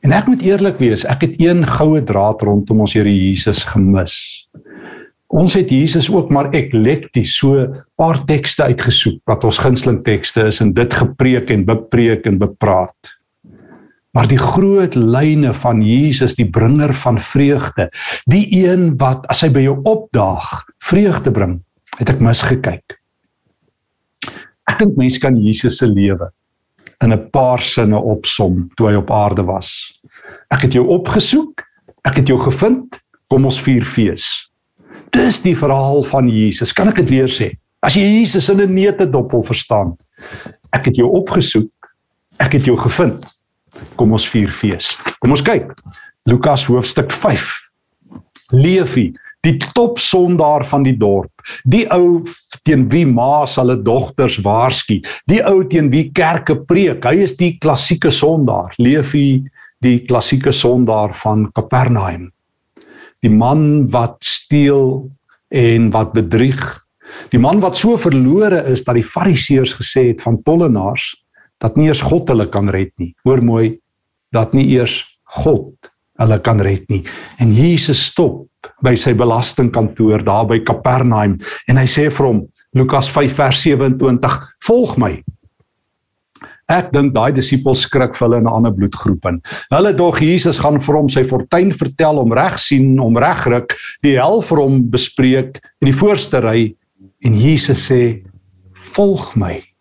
En 0.00 0.12
ek 0.12 0.26
moet 0.26 0.42
eerlik 0.42 0.78
wees 0.78 1.04
ek 1.04 1.20
het 1.20 1.34
een 1.40 1.66
goue 1.66 2.02
draad 2.02 2.42
rondom 2.42 2.80
ons 2.80 2.94
Here 2.94 3.10
Jesus 3.10 3.64
gemis. 3.64 4.48
Ons 5.28 5.54
het 5.54 5.70
Jesus 5.70 6.10
ook 6.10 6.30
maar 6.30 6.52
eklekties 6.52 7.36
so 7.36 7.84
paar 7.96 8.24
tekste 8.24 8.62
uitgesoek 8.62 9.20
wat 9.26 9.44
ons 9.44 9.58
gunsteling 9.58 10.04
tekste 10.04 10.46
is 10.46 10.60
en 10.60 10.72
dit 10.72 10.94
gepreek 10.94 11.50
en 11.50 11.64
bepreek 11.64 12.26
en 12.26 12.38
bepraat 12.38 13.13
maar 14.14 14.28
die 14.30 14.38
groot 14.38 14.94
lyne 14.94 15.52
van 15.58 15.82
Jesus 15.82 16.36
die 16.38 16.46
bringer 16.50 16.94
van 16.94 17.18
vreugde 17.18 17.88
die 18.30 18.44
een 18.56 18.94
wat 19.00 19.26
as 19.32 19.42
hy 19.44 19.50
by 19.54 19.64
jou 19.66 19.76
opdaag 19.82 20.62
vreugde 20.84 21.32
bring 21.34 21.58
het 21.98 22.10
ek 22.10 22.22
misgekyk. 22.22 22.96
Ek 24.70 24.80
dink 24.80 24.96
mense 24.98 25.20
kan 25.22 25.36
Jesus 25.38 25.78
se 25.78 25.86
lewe 25.86 26.30
in 27.02 27.12
'n 27.12 27.30
paar 27.30 27.60
sinne 27.60 27.98
opsom 27.98 28.70
toe 28.76 28.88
hy 28.88 28.94
op 28.94 29.10
aarde 29.10 29.44
was. 29.44 29.92
Ek 30.50 30.62
het 30.62 30.72
jou 30.72 30.86
opgesoek 30.88 31.62
ek 32.04 32.16
het 32.16 32.28
jou 32.28 32.38
gevind 32.38 33.00
kom 33.28 33.44
ons 33.44 33.60
vier 33.60 33.84
fees. 33.84 34.50
Dis 35.10 35.42
die 35.42 35.56
verhaal 35.56 36.04
van 36.04 36.28
Jesus. 36.28 36.72
Kan 36.72 36.88
ek 36.88 36.96
dit 36.96 37.08
weer 37.08 37.28
sê? 37.28 37.56
As 37.82 37.94
jy 37.94 38.20
Jesus 38.20 38.48
in 38.48 38.60
'n 38.60 38.74
neete 38.74 39.10
dop 39.10 39.32
wil 39.32 39.42
verstaan 39.42 39.96
ek 40.74 40.90
het 40.90 40.98
jou 40.98 41.08
opgesoek 41.20 41.70
ek 42.42 42.58
het 42.58 42.66
jou 42.68 42.76
gevind 42.80 43.26
Kom 43.96 44.14
ons 44.16 44.26
vier 44.28 44.52
fees. 44.54 44.94
Kom 45.20 45.34
ons 45.34 45.44
kyk. 45.44 45.72
Lukas 46.28 46.64
hoofstuk 46.70 47.12
5. 47.12 47.50
Leefie, 48.54 49.12
die 49.44 49.56
top 49.76 49.98
sondaar 50.00 50.64
van 50.68 50.84
die 50.86 50.96
dorp. 50.96 51.32
Die 51.68 51.84
ou 51.92 52.22
teen 52.64 52.86
wie 52.92 53.04
ma 53.06 53.44
se 53.46 53.60
hulle 53.60 53.76
dogters 53.84 54.38
waarsku. 54.44 55.00
Die 55.28 55.42
ou 55.44 55.64
teen 55.68 55.90
wie 55.92 56.08
kerke 56.16 56.56
preek. 56.68 57.04
Hy 57.04 57.26
is 57.26 57.36
die 57.40 57.54
klassieke 57.60 58.12
sondaar. 58.14 58.72
Leefie, 58.80 59.44
die 59.84 59.98
klassieke 60.08 60.52
sondaar 60.52 61.12
van 61.20 61.50
Kapernaum. 61.52 62.30
Die 63.24 63.32
man 63.32 63.84
wat 63.92 64.24
steel 64.24 65.10
en 65.52 65.90
wat 65.92 66.14
bedrieg. 66.16 66.62
Die 67.32 67.40
man 67.40 67.60
wat 67.62 67.76
so 67.78 67.98
verlore 68.00 68.64
is 68.72 68.84
dat 68.84 68.96
die 68.98 69.06
fariseërs 69.06 69.76
gesê 69.78 70.08
het 70.12 70.24
van 70.24 70.40
tollenaars 70.42 71.12
dat 71.64 71.78
nie 71.80 71.88
eers 71.88 72.04
God 72.04 72.28
hulle 72.28 72.46
kan 72.52 72.68
red 72.72 72.92
nie. 73.00 73.14
Hoor 73.24 73.40
mooi, 73.44 73.78
dat 74.34 74.52
nie 74.56 74.66
eers 74.76 75.00
God 75.40 75.90
hulle 76.20 76.38
kan 76.44 76.60
red 76.62 76.84
nie. 76.92 77.02
En 77.42 77.54
Jesus 77.54 78.02
stop 78.10 78.44
by 78.84 78.94
sy 78.96 79.12
belastingkantoor 79.16 80.24
daar 80.24 80.46
by 80.48 80.60
Kapernaum 80.64 81.38
en 81.68 81.80
hy 81.80 81.86
sê 81.90 82.08
vir 82.12 82.28
hom 82.28 82.44
Lukas 82.74 83.08
5 83.12 83.36
vers 83.38 83.62
27: 83.62 84.40
"Volg 84.66 84.98
my." 84.98 85.14
Ek 86.68 86.88
dink 86.92 87.12
daai 87.12 87.32
disippels 87.36 87.84
skrik 87.84 88.16
vir 88.16 88.26
hulle 88.26 88.38
in 88.40 88.46
'n 88.48 88.54
ander 88.56 88.72
bloedgroep 88.72 89.26
in. 89.26 89.42
Hulle 89.70 89.92
dog 89.92 90.20
Jesus 90.20 90.58
gaan 90.58 90.80
vir 90.80 90.96
hom 90.96 91.08
sy 91.08 91.24
fortuin 91.24 91.72
vertel 91.72 92.18
om 92.18 92.32
reg 92.32 92.58
sien, 92.58 92.98
om 92.98 93.16
reg 93.16 93.46
ruk, 93.46 93.76
die 94.02 94.16
hel 94.16 94.40
vir 94.40 94.58
hom 94.58 94.90
bespreek 94.90 95.60
in 95.80 95.92
die 95.92 95.98
voorste 95.98 96.40
ry 96.40 96.74
en 97.24 97.34
Jesus 97.34 97.90
sê: 97.90 98.24
"Volg 98.94 99.36
my." 99.36 99.73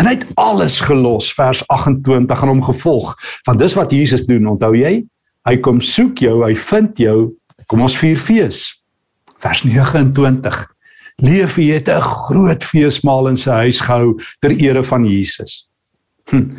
En 0.00 0.08
hy 0.08 0.16
het 0.16 0.26
alles 0.40 0.80
gelos 0.82 1.30
vers 1.34 1.62
28 1.70 2.42
en 2.42 2.48
hom 2.50 2.62
gevolg. 2.66 3.14
Want 3.46 3.62
dis 3.62 3.76
wat 3.78 3.92
Jesus 3.94 4.26
doen, 4.26 4.46
onthou 4.50 4.74
jy? 4.76 5.04
Hy 5.46 5.56
kom 5.62 5.80
soek 5.84 6.18
jou, 6.24 6.40
hy 6.42 6.54
vind 6.56 6.98
jou. 6.98 7.34
Kom 7.70 7.84
ons 7.84 7.96
vier 8.00 8.18
fees. 8.18 8.66
Vers 9.44 9.62
29. 9.62 10.62
Leef 11.22 11.56
hy 11.60 11.68
het 11.76 11.88
'n 11.88 12.00
groot 12.00 12.64
feesmaal 12.64 13.28
in 13.28 13.36
sy 13.36 13.50
huis 13.50 13.80
gehou 13.80 14.18
ter 14.40 14.50
ere 14.50 14.82
van 14.82 15.04
Jesus. 15.04 15.68
Hm. 16.30 16.58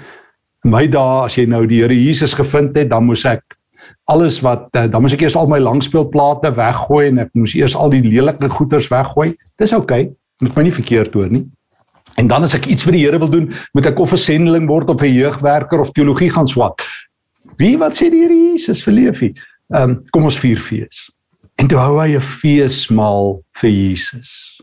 My 0.63 0.87
dae 0.87 1.25
as 1.25 1.35
jy 1.35 1.45
nou 1.45 1.65
die 1.67 1.81
Here 1.81 1.93
Jesus 1.93 2.33
gevind 2.33 2.75
het, 2.77 2.89
dan 2.89 3.05
moes 3.05 3.25
ek 3.25 3.43
alles 4.05 4.39
wat 4.41 4.69
eh, 4.73 4.87
dan 4.89 5.01
moes 5.01 5.13
ek 5.13 5.21
eers 5.21 5.35
al 5.35 5.47
my 5.47 5.59
langspeelplate 5.59 6.51
weggooi 6.55 7.07
en 7.07 7.19
ek 7.19 7.31
moes 7.33 7.55
eers 7.57 7.75
al 7.75 7.89
die 7.89 8.01
lelike 8.01 8.49
goeders 8.49 8.87
weggooi. 8.87 9.35
Dis 9.57 9.73
oukei. 9.73 10.01
Okay. 10.01 10.15
Moet 10.43 10.55
my 10.55 10.63
nie 10.63 10.75
verkeerd 10.75 11.13
hoor 11.13 11.29
nie. 11.31 11.45
En 12.15 12.27
dan 12.27 12.43
as 12.43 12.55
ek 12.55 12.69
iets 12.71 12.85
vir 12.87 12.95
die 12.95 13.03
Here 13.03 13.19
wil 13.19 13.31
doen, 13.31 13.49
moet 13.73 13.85
ek 13.85 13.99
of 13.99 14.13
'n 14.13 14.17
sendeling 14.17 14.67
word 14.67 14.89
of 14.89 15.01
'n 15.01 15.13
jeugwerker 15.13 15.79
of 15.79 15.91
teologie 15.91 16.31
gaan 16.31 16.47
swat. 16.47 16.81
Wie 17.57 17.77
wat 17.77 17.95
sê 17.95 18.09
die 18.09 18.23
Here 18.23 18.33
Jesus 18.33 18.83
vir 18.83 18.93
Leefie? 18.93 19.33
Ehm 19.73 19.89
um, 19.89 20.03
kom 20.11 20.23
ons 20.23 20.39
vier 20.39 20.59
fees. 20.59 21.11
En 21.55 21.67
toe 21.67 21.77
hou 21.77 21.99
hy 21.99 22.15
'n 22.15 22.21
feesmaal 22.21 23.43
vir 23.59 23.69
Jesus. 23.69 24.61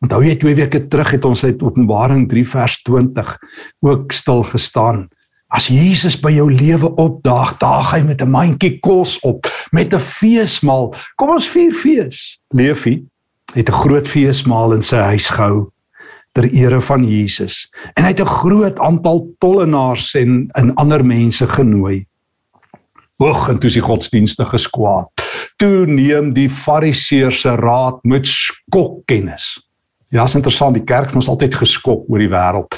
Onthou 0.00 0.22
jy 0.24 0.36
twee 0.36 0.54
weke 0.54 0.88
terug 0.88 1.10
het 1.10 1.24
ons 1.24 1.44
uit 1.44 1.62
Openbaring 1.62 2.28
3 2.28 2.48
vers 2.48 2.82
20 2.82 3.38
ook 3.80 4.12
stil 4.12 4.42
gestaan. 4.42 5.08
As 5.48 5.68
Jesus 5.68 6.16
by 6.20 6.30
jou 6.30 6.52
lewe 6.52 6.94
opdaag, 6.96 7.58
daag 7.58 7.92
hy 7.92 8.02
met 8.02 8.20
'n 8.20 8.30
mandjie 8.30 8.78
kos 8.80 9.20
op, 9.20 9.46
met 9.72 9.94
'n 9.94 10.00
feesmaal. 10.00 10.94
Kom 11.16 11.30
ons 11.30 11.48
vier 11.48 11.72
fees. 11.72 12.38
Leefie 12.48 13.04
het 13.54 13.68
'n 13.68 13.72
groot 13.72 14.08
feesmaal 14.08 14.72
in 14.72 14.82
sy 14.82 14.96
huis 14.96 15.28
gehou 15.28 15.73
ter 16.34 16.48
ere 16.50 16.80
van 16.82 17.04
Jesus. 17.06 17.64
En 17.94 18.04
hy 18.04 18.10
het 18.10 18.20
'n 18.20 18.34
groot 18.40 18.78
aantal 18.78 19.28
tollenaars 19.38 20.14
en 20.14 20.48
in 20.52 20.74
ander 20.74 21.04
mense 21.04 21.46
genooi. 21.46 22.06
Hoog 23.16 23.48
en 23.48 23.58
toe 23.58 23.68
is 23.68 23.78
die 23.78 23.82
godsdienstige 23.82 24.58
skwaad. 24.58 25.08
Toe 25.56 25.86
neem 25.86 26.32
die 26.34 26.48
fariseërs 26.50 27.40
se 27.40 27.54
raad 27.54 28.02
met 28.02 28.26
skokkennis. 28.26 29.68
Ja, 30.08 30.24
is 30.24 30.34
interessant, 30.34 30.74
die 30.74 30.84
kerk 30.84 31.14
ons 31.14 31.28
altyd 31.28 31.54
geskok 31.54 32.04
oor 32.08 32.18
die 32.18 32.30
wêreld. 32.30 32.74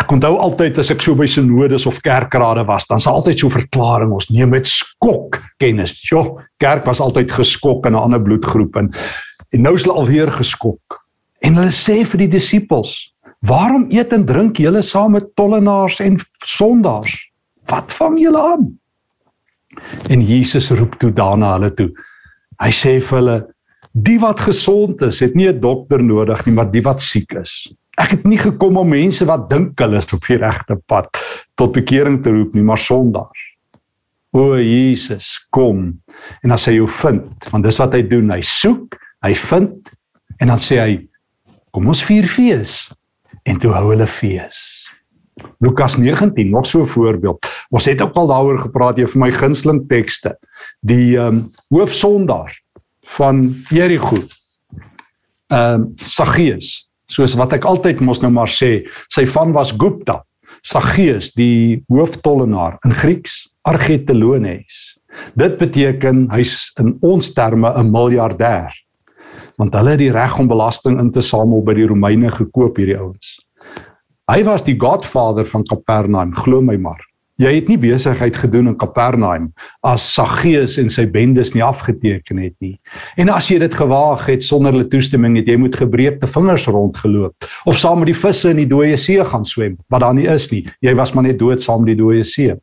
Ek 0.00 0.10
onthou 0.10 0.38
altyd 0.40 0.78
as 0.78 0.90
ek 0.90 1.02
so 1.02 1.14
by 1.14 1.26
synodes 1.26 1.86
of 1.86 2.00
kerkrade 2.00 2.64
was, 2.66 2.86
dan 2.86 3.00
sal 3.00 3.20
altyd 3.20 3.38
so 3.38 3.52
verklaring 3.52 4.12
ons 4.12 4.30
neem 4.30 4.50
met 4.50 4.66
skok 4.66 5.42
kennis. 5.58 6.00
Jo, 6.10 6.40
kerk 6.58 6.86
was 6.88 7.00
altyd 7.00 7.30
geskok 7.30 7.86
in 7.86 7.92
'n 7.92 8.02
ander 8.02 8.22
bloedgroep 8.22 8.76
en 8.76 8.92
en 9.52 9.62
nou 9.62 9.74
is 9.74 9.84
hulle 9.84 9.98
alweer 9.98 10.30
geskok. 10.32 11.01
En 11.42 11.58
hulle 11.58 11.74
sê 11.74 12.02
vir 12.06 12.24
die 12.24 12.32
disippels: 12.36 13.12
"Waarom 13.46 13.88
eet 13.90 14.12
en 14.14 14.26
drink 14.26 14.60
julle 14.62 14.82
saam 14.82 15.16
met 15.18 15.34
tollenaars 15.34 16.00
en 16.00 16.18
sondaars? 16.46 17.16
Wat 17.70 17.92
vang 17.92 18.18
julle 18.20 18.42
aan?" 18.52 18.68
En 20.08 20.20
Jesus 20.22 20.70
roep 20.70 20.98
toe 21.00 21.10
daarna 21.12 21.54
hulle 21.56 21.72
toe. 21.74 21.90
Hy 22.62 22.70
sê 22.70 23.00
vir 23.00 23.18
hulle: 23.18 23.38
"Die 23.92 24.18
wat 24.20 24.40
gesond 24.40 25.02
is, 25.02 25.20
het 25.20 25.34
nie 25.34 25.48
'n 25.48 25.60
dokter 25.60 26.02
nodig 26.02 26.46
nie, 26.46 26.54
maar 26.54 26.70
die 26.70 26.82
wat 26.82 27.02
siek 27.02 27.32
is. 27.32 27.72
Ek 27.98 28.10
het 28.10 28.24
nie 28.24 28.38
gekom 28.38 28.76
om 28.76 28.88
mense 28.88 29.24
wat 29.24 29.50
dink 29.50 29.78
hulle 29.78 29.98
is 29.98 30.12
op 30.12 30.26
die 30.26 30.38
regte 30.38 30.76
pad 30.86 31.08
tot 31.54 31.72
bekering 31.72 32.22
te 32.22 32.30
roep 32.30 32.54
nie, 32.54 32.62
maar 32.62 32.78
sondaars." 32.78 33.40
O 34.32 34.56
Jesus, 34.56 35.46
kom. 35.50 36.00
En 36.42 36.50
as 36.50 36.64
hy 36.64 36.72
jou 36.72 36.88
vind, 36.88 37.50
want 37.50 37.64
dis 37.64 37.78
wat 37.78 37.92
hy 37.92 38.02
doen, 38.02 38.30
hy 38.30 38.40
soek, 38.40 38.96
hy 39.22 39.34
vind 39.34 39.90
en 40.38 40.48
dan 40.48 40.58
sê 40.58 40.78
hy 40.80 41.08
Kom 41.72 41.88
ons 41.88 42.02
vier 42.04 42.26
fees. 42.28 42.92
En 43.48 43.56
toe 43.56 43.72
hou 43.72 43.86
hulle 43.90 44.06
fees. 44.06 44.58
Lukas 45.64 45.96
19, 45.96 46.50
nog 46.50 46.66
so 46.66 46.82
'n 46.82 46.86
voorbeeld. 46.86 47.46
Ons 47.70 47.84
het 47.84 48.02
ook 48.02 48.16
al 48.16 48.26
daaroor 48.26 48.58
gepraat, 48.58 48.98
een 48.98 49.08
van 49.08 49.20
my 49.20 49.32
gunsteling 49.32 49.88
tekste. 49.88 50.38
Die 50.80 51.16
ehm 51.16 51.26
um, 51.26 51.50
hoofsondaar 51.68 52.60
van 53.00 53.56
Jerigo. 53.68 54.16
Ehm 55.48 55.80
um, 55.80 55.92
Saggeus, 55.96 56.90
soos 57.06 57.34
wat 57.34 57.52
ek 57.52 57.64
altyd 57.64 58.00
mos 58.00 58.20
nou 58.20 58.32
maar 58.32 58.52
sê, 58.52 58.86
sy 59.08 59.26
van 59.26 59.52
was 59.52 59.72
Gupta. 59.72 60.24
Saggeus, 60.60 61.32
die 61.32 61.84
hooftollenaar 61.88 62.76
in 62.84 62.94
Grieks, 62.94 63.48
Argetelones. 63.62 65.00
Dit 65.34 65.56
beteken 65.56 66.28
hy's 66.30 66.72
in 66.78 66.96
ons 67.00 67.32
terme 67.32 67.72
'n 67.78 67.90
miljardêr 67.90 68.81
want 69.62 69.76
hulle 69.78 69.94
het 69.94 70.02
die 70.02 70.10
reg 70.10 70.34
om 70.42 70.50
belasting 70.50 70.98
in 70.98 71.12
te 71.14 71.22
samel 71.22 71.62
by 71.62 71.76
die 71.78 71.86
Romeine 71.86 72.32
gekoop 72.34 72.80
hierdie 72.80 72.98
ouens. 72.98 73.36
Hy 74.30 74.42
was 74.46 74.64
die 74.66 74.74
godfather 74.80 75.46
van 75.46 75.62
Capernaum, 75.68 76.32
glo 76.34 76.62
my 76.64 76.74
maar. 76.82 77.02
Jy 77.40 77.52
het 77.56 77.70
nie 77.70 77.78
besigheid 77.80 78.36
gedoen 78.38 78.70
in 78.70 78.76
Capernaum 78.78 79.48
as 79.86 80.04
Saggeus 80.14 80.76
en 80.78 80.90
sy 80.92 81.06
bendes 81.10 81.54
nie 81.54 81.62
afgeteken 81.64 82.42
het 82.42 82.54
nie. 82.62 82.74
En 83.18 83.30
as 83.32 83.48
jy 83.50 83.60
dit 83.62 83.74
gewaag 83.74 84.26
het 84.30 84.44
sonder 84.46 84.74
hulle 84.74 84.88
toestemming, 84.90 85.38
het 85.40 85.48
jy 85.50 85.56
moet 85.58 85.78
gebreekte 85.78 86.28
vingers 86.30 86.66
rondgeloop 86.70 87.48
of 87.66 87.78
saam 87.78 88.02
met 88.02 88.12
die 88.12 88.18
visse 88.18 88.50
in 88.52 88.60
die 88.62 88.68
dooie 88.68 88.98
see 88.98 89.22
gaan 89.24 89.46
swem, 89.48 89.78
wat 89.90 90.04
daar 90.04 90.14
nie 90.18 90.28
is 90.30 90.50
nie. 90.52 90.64
Jy 90.84 90.94
was 90.98 91.14
maar 91.14 91.26
net 91.28 91.40
dood 91.40 91.62
saam 91.62 91.86
met 91.86 91.94
die 91.94 92.02
dooie 92.02 92.26
see. 92.26 92.54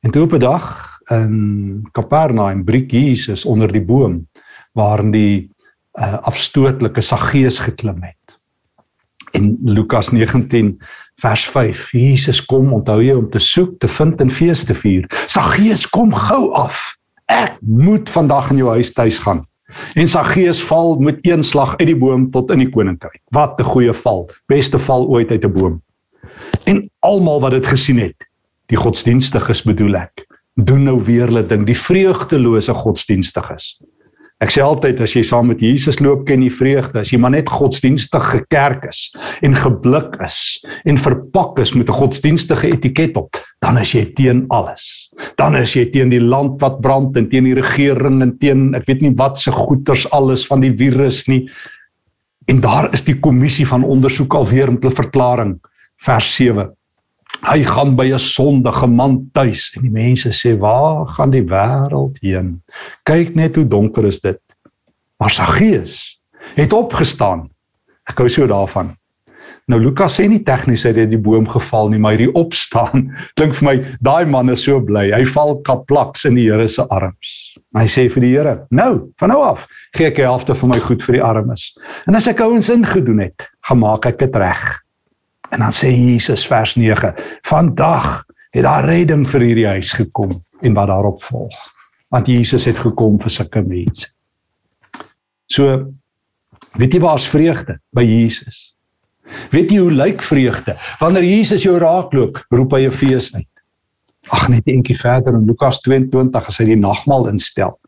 En 0.00 0.12
toe 0.12 0.24
op 0.24 0.32
'n 0.32 0.40
dag 0.40 0.66
in 1.12 1.88
Capernaum 1.92 2.64
breek 2.64 2.90
Jesus 2.90 3.44
onder 3.44 3.72
die 3.72 3.84
boom 3.84 4.26
waarin 4.72 5.10
die 5.10 5.49
uh, 5.98 6.18
afstootlike 6.28 7.00
Saggeus 7.00 7.58
geklim 7.58 8.02
het. 8.02 8.38
In 9.32 9.58
Lukas 9.62 10.10
19 10.10 10.80
vers 11.20 11.44
5, 11.46 11.90
Jesus 11.92 12.44
kom, 12.44 12.72
onthou 12.72 13.00
jy 13.02 13.14
om 13.14 13.28
te 13.30 13.38
soek, 13.38 13.78
te 13.78 13.88
vind 13.88 14.20
en 14.20 14.30
fees 14.30 14.64
te 14.64 14.74
vier. 14.74 15.06
Saggeus 15.26 15.86
kom 15.90 16.14
gou 16.14 16.50
af. 16.58 16.96
Ek 17.30 17.58
moet 17.60 18.10
vandag 18.10 18.50
in 18.50 18.62
jou 18.62 18.72
huis 18.74 18.92
tuis 18.92 19.18
gaan. 19.22 19.44
En 19.94 20.08
Saggeus 20.08 20.62
val 20.66 20.98
met 20.98 21.18
een 21.22 21.44
slag 21.46 21.76
uit 21.78 21.86
die 21.92 21.98
boom 21.98 22.30
tot 22.30 22.50
in 22.50 22.64
die 22.64 22.70
koninkryk. 22.70 23.20
Wat 23.30 23.60
'n 23.60 23.64
goeie 23.64 23.92
val. 23.92 24.30
Beste 24.46 24.78
val 24.78 25.06
ooit 25.06 25.30
uit 25.30 25.44
'n 25.44 25.52
boom. 25.52 25.82
En 26.64 26.90
almal 26.98 27.40
wat 27.40 27.50
dit 27.50 27.66
gesien 27.66 27.98
het, 27.98 28.26
die 28.66 28.76
godsdienstiges 28.76 29.62
bedoel 29.62 29.94
ek, 29.96 30.26
doen 30.54 30.82
nou 30.82 30.98
weer 31.04 31.26
hulle 31.26 31.46
ding, 31.46 31.66
die 31.66 31.78
vreugdelose 31.78 32.74
godsdienstiges. 32.74 33.80
Ek 34.40 34.52
sê 34.54 34.62
altyd 34.64 35.02
as 35.04 35.12
jy 35.12 35.20
saam 35.28 35.50
met 35.50 35.60
Jesus 35.60 35.98
loop, 36.00 36.22
ken 36.24 36.40
jy 36.40 36.48
vreugde. 36.54 37.02
As 37.02 37.10
jy 37.12 37.18
maar 37.20 37.34
net 37.34 37.50
godsdienstig 37.52 38.24
gekerk 38.24 38.86
is 38.88 39.02
en 39.44 39.56
geblik 39.56 40.16
is 40.24 40.38
en 40.88 40.96
verpak 40.96 41.60
is 41.60 41.74
met 41.76 41.88
'n 41.88 41.98
godsdienstige 42.00 42.72
etiket 42.72 43.16
op, 43.20 43.36
dan 43.60 43.76
is 43.76 43.92
jy 43.92 44.04
teen 44.16 44.46
alles. 44.48 45.10
Dan 45.36 45.56
is 45.56 45.74
jy 45.76 45.90
teen 45.92 46.08
die 46.08 46.20
land 46.20 46.60
wat 46.60 46.80
brand 46.80 47.16
en 47.16 47.28
teen 47.28 47.44
die 47.44 47.54
regering 47.54 48.22
en 48.22 48.38
teen 48.38 48.74
ek 48.74 48.86
weet 48.86 49.02
nie 49.02 49.14
wat 49.16 49.38
se 49.38 49.50
goeters 49.50 50.10
alles 50.10 50.46
van 50.46 50.60
die 50.60 50.72
virus 50.72 51.28
nie. 51.28 51.46
En 52.48 52.60
daar 52.60 52.92
is 52.94 53.04
die 53.04 53.20
kommissie 53.20 53.66
van 53.66 53.84
ondersoek 53.84 54.34
alweer 54.34 54.72
met 54.72 54.84
'n 54.84 54.90
verklaring 54.90 55.60
vers 56.00 56.36
Hy 57.40 57.62
gaan 57.64 57.96
by 57.96 58.12
'n 58.12 58.18
sondige 58.20 58.86
man 58.86 59.30
tuis 59.32 59.72
en 59.76 59.82
die 59.82 59.90
mense 59.90 60.28
sê: 60.28 60.58
"Waar 60.58 61.06
gaan 61.06 61.30
die 61.30 61.44
wêreld 61.44 62.18
heen? 62.20 62.62
Kyk 63.04 63.34
net 63.34 63.56
hoe 63.56 63.68
donker 63.68 64.04
is 64.04 64.20
dit." 64.20 64.40
Maar 65.18 65.30
sy 65.30 65.42
gees 65.42 66.20
het 66.54 66.72
opgestaan. 66.72 67.48
Ek 68.08 68.18
hou 68.18 68.28
so 68.28 68.46
daarvan. 68.46 68.90
Nou 69.68 69.80
Lukas 69.80 70.18
sê 70.18 70.28
nie 70.28 70.42
tegnies 70.42 70.82
hy 70.82 70.92
het 70.96 71.10
die 71.10 71.18
boom 71.18 71.46
geval 71.48 71.88
nie, 71.88 71.98
maar 71.98 72.16
hierdie 72.16 72.34
opstaan 72.34 73.16
klink 73.36 73.54
vir 73.54 73.66
my 73.68 73.74
daai 74.00 74.26
man 74.26 74.50
is 74.50 74.64
so 74.64 74.80
bly. 74.80 75.10
Hy 75.12 75.24
val 75.24 75.60
kaplaks 75.62 76.24
in 76.24 76.34
die 76.34 76.48
Here 76.50 76.68
se 76.68 76.82
arms. 76.90 77.56
Hy 77.76 77.86
sê 77.86 78.08
vir 78.10 78.20
die 78.20 78.34
Here: 78.36 78.66
"Nou, 78.70 79.12
van 79.18 79.28
nou 79.28 79.40
af 79.42 79.66
gee 79.96 80.06
ek 80.10 80.16
die 80.16 80.26
helfte 80.26 80.54
van 80.54 80.74
my 80.74 80.78
goed 80.78 81.02
vir 81.02 81.20
die 81.20 81.24
armes. 81.24 81.74
En 82.06 82.14
as 82.14 82.26
ek 82.26 82.40
ouens 82.40 82.68
ingedoen 82.68 83.20
het, 83.20 83.48
gemaak 83.70 84.06
ek 84.06 84.18
dit 84.18 84.36
reg." 84.36 84.89
En 85.50 85.58
dan 85.58 85.74
sê 85.74 85.90
Jesus 85.90 86.46
vers 86.46 86.74
9: 86.74 87.14
"Vandag 87.42 88.24
het 88.50 88.62
daar 88.62 88.84
redding 88.84 89.28
vir 89.28 89.40
hierdie 89.40 89.66
huis 89.66 89.92
gekom 89.92 90.42
en 90.60 90.74
wat 90.74 90.88
daarop 90.88 91.22
volg." 91.22 91.58
Want 92.08 92.26
Jesus 92.26 92.64
het 92.64 92.78
gekom 92.78 93.20
vir 93.20 93.30
sulke 93.30 93.62
mense. 93.62 94.08
So 95.46 95.92
weet 96.78 96.92
jy 96.94 97.00
waar's 97.00 97.28
vreugde 97.28 97.78
by 97.94 98.02
Jesus? 98.02 98.74
Weet 99.50 99.70
jy 99.70 99.78
hoe 99.78 99.92
lyk 99.92 100.22
vreugde? 100.22 100.76
Wanneer 100.98 101.24
Jesus 101.24 101.62
jou 101.62 101.78
raakloop, 101.78 102.44
roep 102.50 102.72
hy 102.72 102.86
'n 102.86 102.92
fees 102.92 103.34
uit. 103.34 103.46
Ag 104.28 104.48
net 104.48 104.66
eentjie 104.66 104.98
verder 104.98 105.34
in 105.34 105.46
Lukas 105.46 105.80
22 105.80 106.48
as 106.48 106.58
hy 106.58 106.64
die 106.64 106.76
nagmaal 106.76 107.28
instel. 107.28 107.78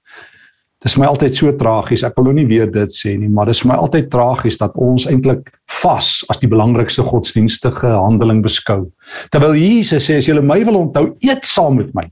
Dit 0.83 0.91
is 0.91 0.97
my 0.99 1.07
altyd 1.07 1.37
so 1.39 1.51
tragies. 1.55 2.03
Ek 2.03 2.17
wil 2.19 2.27
nou 2.27 2.41
nie 2.41 2.49
weer 2.51 2.71
dit 2.71 2.91
sê 2.91 3.13
nie, 3.15 3.29
maar 3.31 3.47
dit 3.47 3.55
is 3.55 3.61
vir 3.63 3.71
my 3.71 3.77
altyd 3.85 4.09
tragies 4.11 4.59
dat 4.59 4.75
ons 4.83 5.07
eintlik 5.07 5.53
vas 5.79 6.09
as 6.33 6.41
die 6.43 6.51
belangrikste 6.51 7.05
godsdienstige 7.07 7.93
handeling 7.95 8.41
beskou. 8.43 8.89
Terwyl 9.31 9.55
Jesus 9.55 10.09
sê 10.11 10.19
as 10.19 10.27
jy 10.27 10.35
my 10.43 10.59
wil 10.67 10.81
onthou, 10.81 11.13
eet 11.23 11.47
saam 11.47 11.79
met 11.79 11.95
my. 11.95 12.09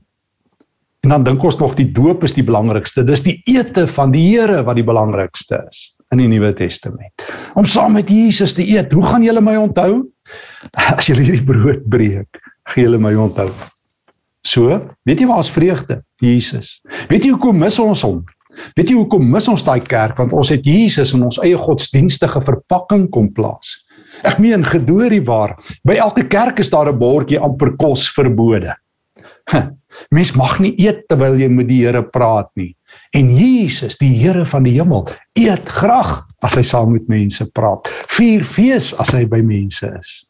En 1.03 1.17
dan 1.17 1.27
dink 1.27 1.43
ons 1.43 1.59
nog 1.59 1.75
die 1.75 1.89
doop 1.91 2.23
is 2.23 2.37
die 2.37 2.45
belangrikste. 2.47 3.03
Dis 3.03 3.25
die 3.25 3.41
ete 3.49 3.87
van 3.91 4.15
die 4.15 4.23
Here 4.29 4.61
wat 4.63 4.79
die 4.79 4.87
belangrikste 4.87 5.65
is 5.67 5.89
in 6.13 6.23
die 6.23 6.29
Nuwe 6.31 6.53
Testament. 6.55 7.27
Om 7.59 7.67
saam 7.67 7.97
met 7.99 8.09
Jesus 8.11 8.55
te 8.55 8.63
eet. 8.63 8.93
Hoe 8.95 9.03
gaan 9.03 9.27
julle 9.27 9.43
my 9.43 9.57
onthou? 9.59 10.05
As 10.95 11.11
julle 11.11 11.27
hierdie 11.27 11.43
brood 11.43 11.83
breek, 11.91 12.39
gaan 12.71 12.85
julle 12.85 13.03
my 13.03 13.17
onthou. 13.19 13.49
So, 14.47 14.79
weet 15.03 15.19
jy 15.19 15.27
waar 15.29 15.43
is 15.43 15.51
vreugde? 15.51 16.01
Jesus. 16.23 16.79
Weet 17.09 17.25
jy 17.25 17.35
hoekom 17.35 17.59
mis 17.59 17.75
ons 17.81 18.07
hom? 18.07 18.21
Weet 18.75 18.89
jy 18.89 18.95
hoekom 18.95 19.29
mis 19.31 19.47
ons 19.47 19.63
daai 19.63 19.81
kerk 19.85 20.17
want 20.17 20.33
ons 20.33 20.49
het 20.49 20.65
Jesus 20.65 21.13
in 21.13 21.23
ons 21.23 21.39
eie 21.43 21.57
godsdienstige 21.57 22.41
verpakking 22.43 23.09
kom 23.09 23.31
plaas. 23.33 23.77
Ek 24.27 24.39
meen 24.43 24.65
gedoorie 24.67 25.23
waar 25.25 25.55
by 25.87 25.95
elke 26.03 26.27
kerk 26.27 26.59
is 26.59 26.69
daar 26.69 26.91
'n 26.91 26.99
bordjie 26.99 27.39
amper 27.39 27.75
kos 27.77 28.09
verbode. 28.11 28.75
Mens 30.15 30.31
mag 30.35 30.59
nie 30.59 30.73
eet 30.79 31.07
terwyl 31.09 31.39
jy 31.39 31.49
met 31.49 31.67
die 31.67 31.85
Here 31.85 32.03
praat 32.03 32.49
nie. 32.55 32.75
En 33.13 33.29
Jesus, 33.29 33.97
die 33.97 34.13
Here 34.19 34.45
van 34.45 34.63
die 34.63 34.75
hemel, 34.79 35.07
eet 35.39 35.67
graag 35.69 36.27
as 36.41 36.55
hy 36.55 36.63
saam 36.63 36.91
met 36.91 37.07
mense 37.07 37.45
praat. 37.51 37.87
Vier 38.17 38.43
fees 38.43 38.93
as 38.99 39.11
hy 39.15 39.25
by 39.25 39.41
mense 39.41 39.87
is. 39.99 40.25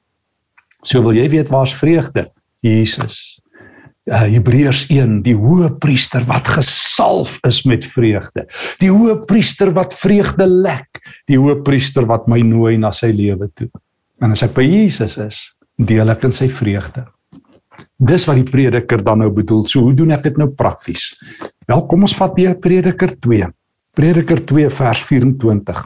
So 0.84 1.02
wil 1.02 1.14
jy 1.14 1.30
weet 1.30 1.50
waar's 1.50 1.74
vreugde? 1.74 2.32
Jesus. 2.62 3.41
Uh, 4.10 4.24
Hebreërs 4.26 4.88
1, 4.90 5.20
die 5.22 5.36
hoëpriester 5.38 6.24
wat 6.26 6.48
gesalf 6.50 7.36
is 7.46 7.60
met 7.70 7.86
vreugde. 7.86 8.48
Die 8.82 8.90
hoëpriester 8.90 9.70
wat 9.78 9.94
vreugde 9.94 10.48
lek. 10.50 11.02
Die 11.30 11.38
hoëpriester 11.38 12.08
wat 12.10 12.26
my 12.32 12.40
nooi 12.42 12.80
na 12.82 12.90
sy 12.98 13.12
lewe 13.14 13.52
toe. 13.54 13.70
En 14.22 14.34
as 14.34 14.42
ek 14.42 14.56
by 14.58 14.66
Jesus 14.66 15.20
is, 15.22 15.38
deel 15.78 16.10
ek 16.10 16.26
in 16.26 16.34
sy 16.34 16.50
vreugde. 16.50 17.06
Dis 18.02 18.26
wat 18.26 18.40
die 18.42 18.50
prediker 18.50 19.04
dan 19.06 19.22
nou 19.22 19.30
bedoel. 19.34 19.68
So 19.70 19.86
hoe 19.86 19.94
doen 19.94 20.16
ek 20.18 20.26
dit 20.26 20.42
nou 20.42 20.50
prakties? 20.50 21.12
Wel, 21.70 21.86
kom 21.86 22.10
ons 22.10 22.18
vat 22.18 22.34
weer 22.38 22.58
Prediker 22.58 23.14
2. 23.22 23.54
Prediker 23.98 24.42
2 24.50 24.74
vers 24.82 25.06
24. 25.06 25.86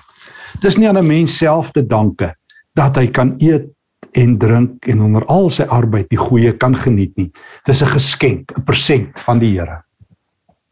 Dis 0.64 0.80
nie 0.80 0.88
aan 0.88 1.04
'n 1.04 1.08
mens 1.08 1.38
self 1.38 1.72
te 1.76 1.84
danke 1.84 2.32
dat 2.76 2.96
hy 2.96 3.08
kan 3.08 3.36
eet 3.40 3.75
en 4.16 4.38
drink 4.38 4.88
en 4.88 5.02
onder 5.02 5.26
al 5.32 5.50
sy 5.52 5.66
arbeid 5.68 6.08
die 6.10 6.20
goeie 6.20 6.54
kan 6.58 6.76
geniet 6.80 7.16
nie. 7.20 7.32
Dis 7.68 7.82
'n 7.82 7.92
geskenk, 7.98 8.52
'n 8.58 8.64
persent 8.64 9.20
van 9.20 9.40
die 9.40 9.60
Here. 9.60 9.84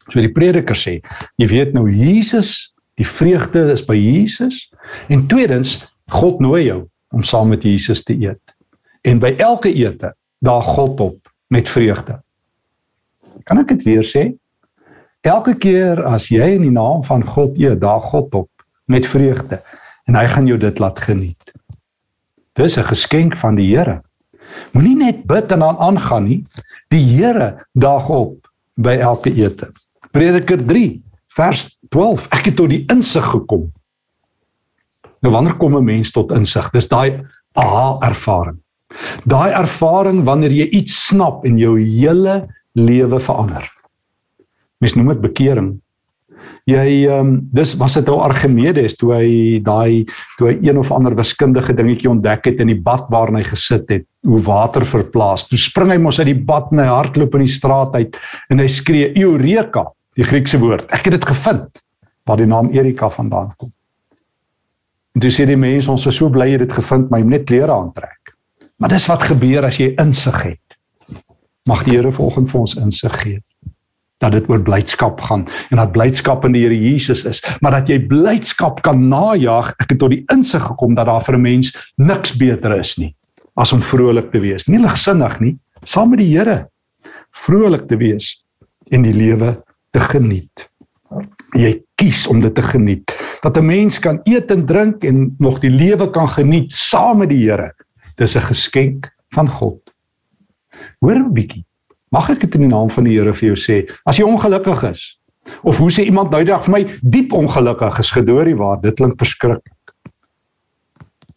So 0.08 0.20
die 0.20 0.32
prediker 0.32 0.76
sê, 0.76 1.00
jy 1.36 1.46
weet 1.48 1.72
nou 1.72 1.88
Jesus, 1.90 2.72
die 2.94 3.06
vreugde 3.06 3.72
is 3.72 3.84
by 3.84 3.96
Jesus 3.96 4.70
en 5.08 5.26
tweedens 5.26 5.84
God 6.10 6.40
nooi 6.40 6.64
jou 6.64 6.88
om 7.12 7.22
saam 7.22 7.48
met 7.48 7.62
Jesus 7.62 8.02
te 8.02 8.14
eet. 8.14 8.54
En 9.02 9.18
by 9.18 9.34
elke 9.38 9.72
ete 9.72 10.14
daag 10.40 10.64
God 10.64 11.00
op 11.00 11.32
met 11.48 11.68
vreugde. 11.68 12.20
Kan 13.44 13.58
ek 13.58 13.68
dit 13.68 13.82
weer 13.82 14.04
sê? 14.04 14.32
Elke 15.20 15.54
keer 15.56 16.02
as 16.04 16.28
jy 16.28 16.54
in 16.56 16.62
die 16.62 16.74
naam 16.74 17.04
van 17.04 17.24
God 17.24 17.58
eet, 17.58 17.80
daag 17.80 18.02
God 18.12 18.34
op 18.34 18.50
met 18.86 19.06
vreugde 19.06 19.62
en 20.04 20.14
hy 20.14 20.26
gaan 20.28 20.46
jou 20.46 20.58
dit 20.60 20.78
laat 20.78 20.98
geniet. 21.00 21.52
Dis 22.54 22.76
'n 22.78 22.86
geskenk 22.86 23.36
van 23.36 23.54
die 23.54 23.76
Here. 23.76 24.02
Moenie 24.72 24.96
net 24.96 25.26
bid 25.26 25.52
en 25.52 25.58
dan 25.58 25.78
aangaan 25.78 26.24
nie. 26.24 26.46
Die 26.88 27.02
Here 27.02 27.66
daag 27.72 28.08
op 28.08 28.46
by 28.74 28.98
elke 29.02 29.34
ete. 29.34 29.72
Prediker 30.10 30.64
3 30.66 31.02
vers 31.34 31.78
12. 31.88 32.28
Ek 32.30 32.44
het 32.44 32.56
tot 32.56 32.70
die 32.70 32.84
insig 32.86 33.24
gekom. 33.24 33.72
Nou 35.20 35.32
wanneer 35.32 35.56
kom 35.56 35.76
'n 35.76 35.84
mens 35.84 36.10
tot 36.12 36.30
insig? 36.30 36.70
Dis 36.70 36.88
daai 36.88 37.24
aha 37.52 37.98
ervaring. 38.00 38.58
Daai 39.24 39.50
ervaring 39.50 40.24
wanneer 40.24 40.52
jy 40.52 40.68
iets 40.70 41.06
snap 41.06 41.44
en 41.44 41.58
jou 41.58 41.80
hele 41.80 42.46
lewe 42.72 43.20
verander. 43.20 43.70
Mens 44.78 44.94
noem 44.94 45.08
dit 45.08 45.20
bekering. 45.20 45.80
Jy 46.64 47.04
ehm 47.04 47.18
um, 47.20 47.32
dis 47.52 47.74
was 47.76 47.92
dit 47.98 48.06
ou 48.08 48.22
Archimedes 48.24 48.94
toe 48.96 49.10
hy 49.12 49.32
daai 49.64 50.06
toe 50.38 50.48
hy 50.48 50.54
een 50.64 50.78
of 50.80 50.92
ander 50.96 51.12
wiskundige 51.18 51.74
dingetjie 51.76 52.08
ontdek 52.08 52.48
het 52.48 52.62
in 52.64 52.70
die 52.72 52.78
bad 52.86 53.10
waarin 53.12 53.36
hy 53.36 53.44
gesit 53.44 53.84
het, 53.92 54.06
hoe 54.24 54.40
water 54.46 54.86
verplaas. 54.88 55.44
Toe 55.50 55.60
spring 55.60 55.92
hy 55.92 55.98
mos 56.00 56.22
uit 56.22 56.30
die 56.30 56.40
bad 56.48 56.72
en 56.72 56.80
hy 56.80 56.88
hardloop 56.88 57.36
in 57.36 57.44
die 57.44 57.52
straat 57.52 57.92
uit 58.00 58.16
en 58.48 58.64
hy 58.64 58.68
skree 58.72 59.12
Eureka, 59.12 59.90
die 60.16 60.24
Griekse 60.24 60.60
woord. 60.62 60.88
Ek 60.88 61.04
het 61.04 61.18
dit 61.18 61.28
gevind 61.34 61.84
waar 62.24 62.40
die 62.40 62.48
naam 62.48 62.72
Erika 62.72 63.12
vandaan 63.12 63.52
kom. 63.60 63.74
En 65.12 65.20
toe 65.20 65.36
sê 65.36 65.44
die 65.44 65.60
mense 65.60 65.92
ons 65.92 66.08
is 66.08 66.16
so 66.16 66.32
bly 66.32 66.48
jy 66.48 66.56
het 66.56 66.64
dit 66.64 66.78
gevind, 66.80 67.10
maar 67.10 67.20
jy 67.20 67.28
moet 67.28 67.42
net 67.42 67.50
klere 67.50 67.76
aantrek. 67.76 68.32
Maar 68.80 68.96
dis 68.96 69.10
wat 69.12 69.28
gebeur 69.28 69.68
as 69.68 69.76
jy 69.82 69.92
insig 70.00 70.40
het. 70.48 70.78
Mag 71.68 71.84
die 71.84 71.98
Here 71.98 72.12
volgens 72.12 72.48
vir 72.50 72.64
ons 72.64 72.80
insig 72.80 73.20
gee 73.20 73.44
dat 74.24 74.34
dit 74.38 74.48
oor 74.50 74.62
blydskap 74.64 75.20
gaan 75.28 75.44
en 75.70 75.80
dat 75.80 75.92
blydskap 75.94 76.44
in 76.48 76.56
die 76.56 76.64
Here 76.64 76.78
Jesus 76.78 77.24
is, 77.28 77.42
maar 77.60 77.78
dat 77.78 77.90
jy 77.92 78.00
blydskap 78.08 78.80
kan 78.86 79.08
najag. 79.08 79.74
Ek 79.82 79.94
het 79.94 80.00
tot 80.00 80.14
die 80.14 80.24
insig 80.32 80.64
gekom 80.64 80.96
dat 80.96 81.06
daar 81.10 81.24
vir 81.24 81.36
'n 81.36 81.42
mens 81.42 81.74
niks 81.96 82.36
beter 82.36 82.78
is 82.78 82.96
nie 82.98 83.14
as 83.54 83.72
om 83.72 83.82
vrolik 83.82 84.32
te 84.32 84.40
wees. 84.40 84.66
Nie 84.66 84.80
ligsinnig 84.82 85.40
nie, 85.40 85.58
saam 85.84 86.10
met 86.10 86.18
die 86.18 86.32
Here 86.36 86.68
vrolik 87.30 87.88
te 87.88 87.96
wees 87.96 88.44
en 88.90 89.02
die 89.02 89.14
lewe 89.14 89.62
te 89.90 90.00
geniet. 90.00 90.68
Jy 91.54 91.82
kies 91.94 92.26
om 92.26 92.40
dit 92.40 92.54
te 92.54 92.62
geniet. 92.62 93.14
Dat 93.42 93.58
'n 93.58 93.66
mens 93.66 93.98
kan 93.98 94.20
eet 94.24 94.50
en 94.50 94.66
drink 94.66 95.04
en 95.04 95.36
nog 95.38 95.60
die 95.60 95.70
lewe 95.70 96.10
kan 96.10 96.28
geniet 96.28 96.72
saam 96.72 97.18
met 97.18 97.28
die 97.28 97.50
Here 97.50 97.72
Dis 98.16 98.36
'n 98.36 98.46
geskenk 98.46 99.10
van 99.34 99.48
God. 99.48 99.80
Hoor 100.98 101.18
'n 101.18 101.32
bietjie. 101.32 101.64
Mag 102.14 102.30
ek 102.30 102.44
dit 102.44 102.58
in 102.58 102.68
die 102.68 102.70
naam 102.70 102.90
van 102.94 103.08
die 103.08 103.16
Here 103.16 103.34
vir 103.34 103.50
jou 103.50 103.58
sê? 103.58 103.82
As 104.06 104.20
jy 104.20 104.26
ongelukkig 104.28 104.84
is, 104.92 105.02
of 105.66 105.80
hoe 105.82 105.90
sê 105.92 106.06
iemand 106.06 106.30
nou 106.30 106.40
die 106.44 106.52
dag 106.52 106.62
vir 106.64 106.74
my 106.76 106.82
diep 107.02 107.34
ongelukkig 107.34 107.98
is 108.00 108.12
gedoorie 108.14 108.56
waar 108.60 108.78
dit 108.82 108.94
klink 108.98 109.18
verskriklik. 109.20 109.72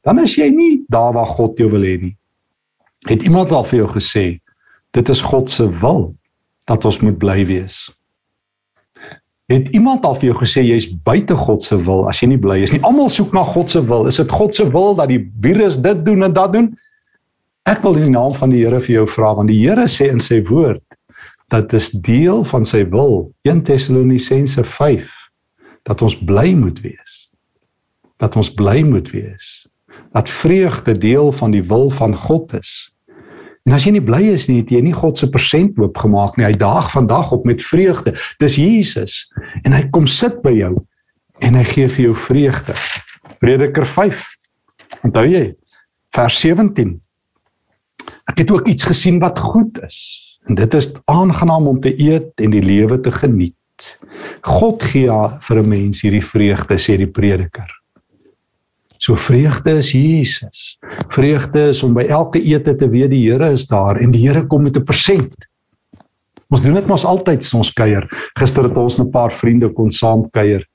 Dan 0.06 0.22
is 0.24 0.38
jy 0.40 0.48
nie 0.54 0.74
daar 0.94 1.16
waar 1.18 1.28
God 1.34 1.58
jou 1.60 1.68
wil 1.74 1.84
hê 1.84 1.98
nie. 2.00 2.14
Het 3.10 3.26
iemand 3.28 3.52
al 3.52 3.66
vir 3.68 3.82
jou 3.84 3.90
gesê 3.98 4.26
dit 4.96 5.10
is 5.12 5.22
God 5.22 5.52
se 5.52 5.66
wil 5.82 6.14
dat 6.70 6.86
ons 6.88 7.02
moet 7.04 7.18
bly 7.20 7.42
wees? 7.50 7.88
Het 9.52 9.70
iemand 9.76 10.06
al 10.08 10.16
vir 10.20 10.32
jou 10.32 10.38
gesê 10.44 10.64
jy's 10.64 10.88
buite 11.08 11.36
God 11.36 11.64
se 11.64 11.76
wil 11.90 12.08
as 12.12 12.22
jy 12.22 12.32
nie 12.32 12.40
bly 12.42 12.62
is 12.64 12.74
nie? 12.76 12.84
Almal 12.88 13.12
soek 13.12 13.36
na 13.36 13.44
God 13.48 13.72
se 13.72 13.82
wil. 13.84 14.08
Is 14.08 14.20
dit 14.22 14.32
God 14.32 14.56
se 14.56 14.68
wil 14.72 14.96
dat 15.00 15.12
die 15.12 15.22
virus 15.44 15.80
dit 15.82 16.06
doen 16.06 16.28
en 16.28 16.36
dat 16.36 16.54
doen? 16.56 16.72
Ek 17.68 17.82
wil 17.84 17.98
in 18.00 18.06
die 18.06 18.14
naam 18.16 18.32
van 18.32 18.54
die 18.54 18.62
Here 18.64 18.78
vir 18.80 18.94
jou 18.94 19.08
vra 19.12 19.34
want 19.36 19.52
die 19.52 19.60
Here 19.60 19.90
sê 19.92 20.06
in 20.08 20.22
sy 20.24 20.40
woord 20.48 20.84
dat 21.52 21.68
dit 21.74 21.98
deel 22.04 22.46
van 22.48 22.64
sy 22.68 22.86
wil 22.94 23.26
1 23.44 23.66
Tessalonisense 23.68 24.64
5 24.64 25.08
dat 25.88 26.04
ons 26.04 26.16
bly 26.30 26.54
moet 26.56 26.80
wees. 26.84 27.16
Dat 28.24 28.38
ons 28.40 28.54
bly 28.56 28.86
moet 28.88 29.10
wees. 29.12 29.68
Dat 30.16 30.32
vreugde 30.32 30.96
deel 30.96 31.34
van 31.36 31.52
die 31.52 31.64
wil 31.68 31.90
van 31.92 32.16
God 32.16 32.56
is. 32.56 32.72
En 33.68 33.76
as 33.76 33.84
jy 33.84 33.98
nie 33.98 34.04
bly 34.04 34.22
is 34.32 34.48
nie, 34.48 34.62
het 34.62 34.72
jy 34.72 34.80
nie 34.86 34.96
God 34.96 35.20
se 35.20 35.28
persent 35.32 35.76
oopgemaak 35.80 36.38
nie. 36.40 36.46
Hy 36.48 36.56
daag 36.60 36.88
vandag 36.94 37.34
op 37.36 37.44
met 37.48 37.64
vreugde. 37.64 38.14
Dis 38.40 38.56
Jesus 38.56 39.26
en 39.66 39.76
hy 39.76 39.82
kom 39.92 40.08
sit 40.08 40.40
by 40.46 40.56
jou 40.56 40.72
en 41.44 41.60
hy 41.60 41.66
gee 41.68 41.92
vir 41.98 42.06
jou 42.06 42.16
vreugde. 42.30 42.78
Prediker 43.44 43.84
5. 43.84 44.24
Onthou 45.04 45.26
jy? 45.28 45.44
Vers 46.16 46.40
17. 46.40 46.96
Ek 48.28 48.44
het 48.44 48.52
ook 48.52 48.68
iets 48.68 48.84
gesien 48.84 49.20
wat 49.20 49.40
goed 49.40 49.80
is. 49.86 50.00
En 50.48 50.56
dit 50.56 50.74
is 50.74 50.92
aangenaam 51.06 51.68
om 51.68 51.80
te 51.80 51.92
eet 52.00 52.32
en 52.44 52.52
die 52.52 52.64
lewe 52.64 53.00
te 53.00 53.12
geniet. 53.12 53.56
God 54.42 54.84
gee 54.84 55.18
vir 55.48 55.58
'n 55.60 55.70
mens 55.70 56.02
hierdie 56.02 56.26
vreugde 56.26 56.78
sê 56.78 56.98
die 56.98 57.12
prediker. 57.12 57.70
So 58.98 59.16
vreugde 59.16 59.78
is 59.78 59.92
Jesus. 59.92 60.78
Vreugde 61.08 61.70
is 61.70 61.84
om 61.84 61.94
by 61.94 62.08
elke 62.10 62.42
ete 62.42 62.76
te 62.76 62.90
weet 62.90 63.10
die 63.10 63.30
Here 63.30 63.52
is 63.54 63.68
daar 63.68 63.98
en 64.02 64.12
die 64.12 64.28
Here 64.28 64.48
kom 64.48 64.64
met 64.64 64.78
'n 64.78 64.84
persent. 64.84 65.36
Ons 66.50 66.62
doen 66.62 66.74
dit 66.74 66.88
mos 66.88 67.06
altyd 67.06 67.54
ons 67.54 67.74
kuier. 67.74 68.08
Gister 68.40 68.64
het 68.64 68.78
ons 68.78 69.00
'n 69.00 69.12
paar 69.12 69.32
vriende 69.32 69.70
kon 69.70 69.92
saam 69.92 70.30
kuier. 70.32 70.66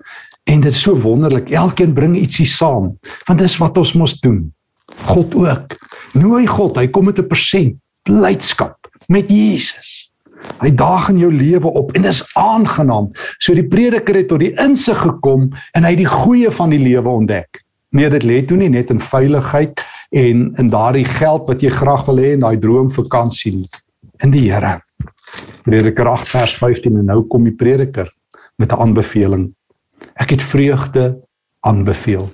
En 0.45 0.61
dit 0.61 0.73
is 0.73 0.81
so 0.81 0.95
wonderlik. 0.95 1.51
Elkeen 1.51 1.95
bring 1.95 2.17
ietsie 2.17 2.47
saam. 2.47 2.99
Want 3.27 3.39
dis 3.39 3.57
wat 3.59 3.77
ons 3.77 3.93
mos 3.95 4.21
doen. 4.21 4.53
God 4.97 5.35
ook. 5.35 5.77
Nooi 6.13 6.47
God, 6.47 6.77
hy 6.77 6.89
kom 6.89 7.05
met 7.05 7.19
'n 7.19 7.27
persent 7.27 7.77
blydskap 8.03 8.89
met 9.07 9.31
Jesus. 9.31 10.13
Hy 10.63 10.71
daag 10.75 11.09
in 11.13 11.19
jou 11.23 11.31
lewe 11.33 11.71
op 11.71 11.93
en 11.97 12.05
is 12.05 12.23
aangenaam. 12.39 13.11
So 13.39 13.55
die 13.55 13.67
prediker 13.67 14.15
het 14.19 14.29
tot 14.29 14.43
die 14.43 14.55
insig 14.63 14.99
gekom 14.99 15.51
en 15.75 15.85
hy 15.85 15.95
het 15.95 16.03
die 16.03 16.11
goeie 16.11 16.51
van 16.51 16.71
die 16.75 16.83
lewe 16.83 17.09
ontdek. 17.09 17.63
Nee, 17.93 18.09
dit 18.09 18.25
lê 18.25 18.41
toe 18.47 18.57
nie 18.57 18.71
net 18.73 18.91
in 18.91 19.01
veiligheid 19.01 19.83
en 20.11 20.45
in 20.59 20.71
daardie 20.73 21.05
geld 21.05 21.47
wat 21.49 21.63
jy 21.63 21.71
graag 21.71 22.07
wil 22.09 22.21
hê 22.23 22.33
en 22.35 22.45
daai 22.47 22.59
droomvakansie 22.61 23.55
nie. 23.57 23.69
In 24.25 24.33
die 24.33 24.49
Here. 24.51 24.81
Prediker 25.67 26.09
8 26.09 26.29
vers 26.29 26.57
15 26.59 26.99
en 26.99 27.11
nou 27.11 27.23
kom 27.29 27.45
die 27.45 27.57
prediker 27.57 28.11
met 28.59 28.73
'n 28.73 28.81
aanbeveling. 28.81 29.53
Ek 30.15 30.31
het 30.31 30.43
vreugde 30.43 31.21
aanbeveel. 31.61 32.31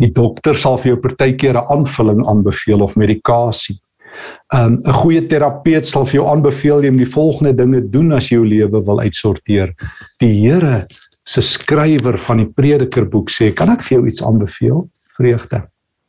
Die 0.00 0.10
dokter 0.12 0.56
sal 0.56 0.78
vir 0.78 0.94
jou 0.94 1.00
partykeer 1.00 1.56
'n 1.56 1.66
aanvulling 1.68 2.26
aanbeveel 2.26 2.82
of 2.82 2.96
medikasie. 2.96 3.76
Um, 4.54 4.80
'n 4.84 4.92
goeie 4.92 5.26
terapeut 5.26 5.86
sal 5.86 6.04
vir 6.04 6.20
jou 6.20 6.26
aanbeveel 6.28 6.84
jy 6.84 6.90
moet 6.90 7.06
die 7.06 7.14
volgende 7.14 7.52
dinge 7.56 7.80
doen 7.90 8.12
as 8.12 8.28
jy 8.28 8.36
jou 8.36 8.46
lewe 8.46 8.84
wil 8.84 9.00
uitsorteer. 9.00 9.74
Die 10.20 10.32
Here 10.42 10.86
se 11.24 11.40
skrywer 11.40 12.18
van 12.18 12.38
die 12.38 12.50
Predikerboek 12.50 13.30
sê, 13.30 13.54
"Kan 13.54 13.70
ek 13.70 13.82
vir 13.82 13.98
jou 13.98 14.06
iets 14.06 14.22
aanbeveel? 14.22 14.88
Vreugde. 15.16 15.68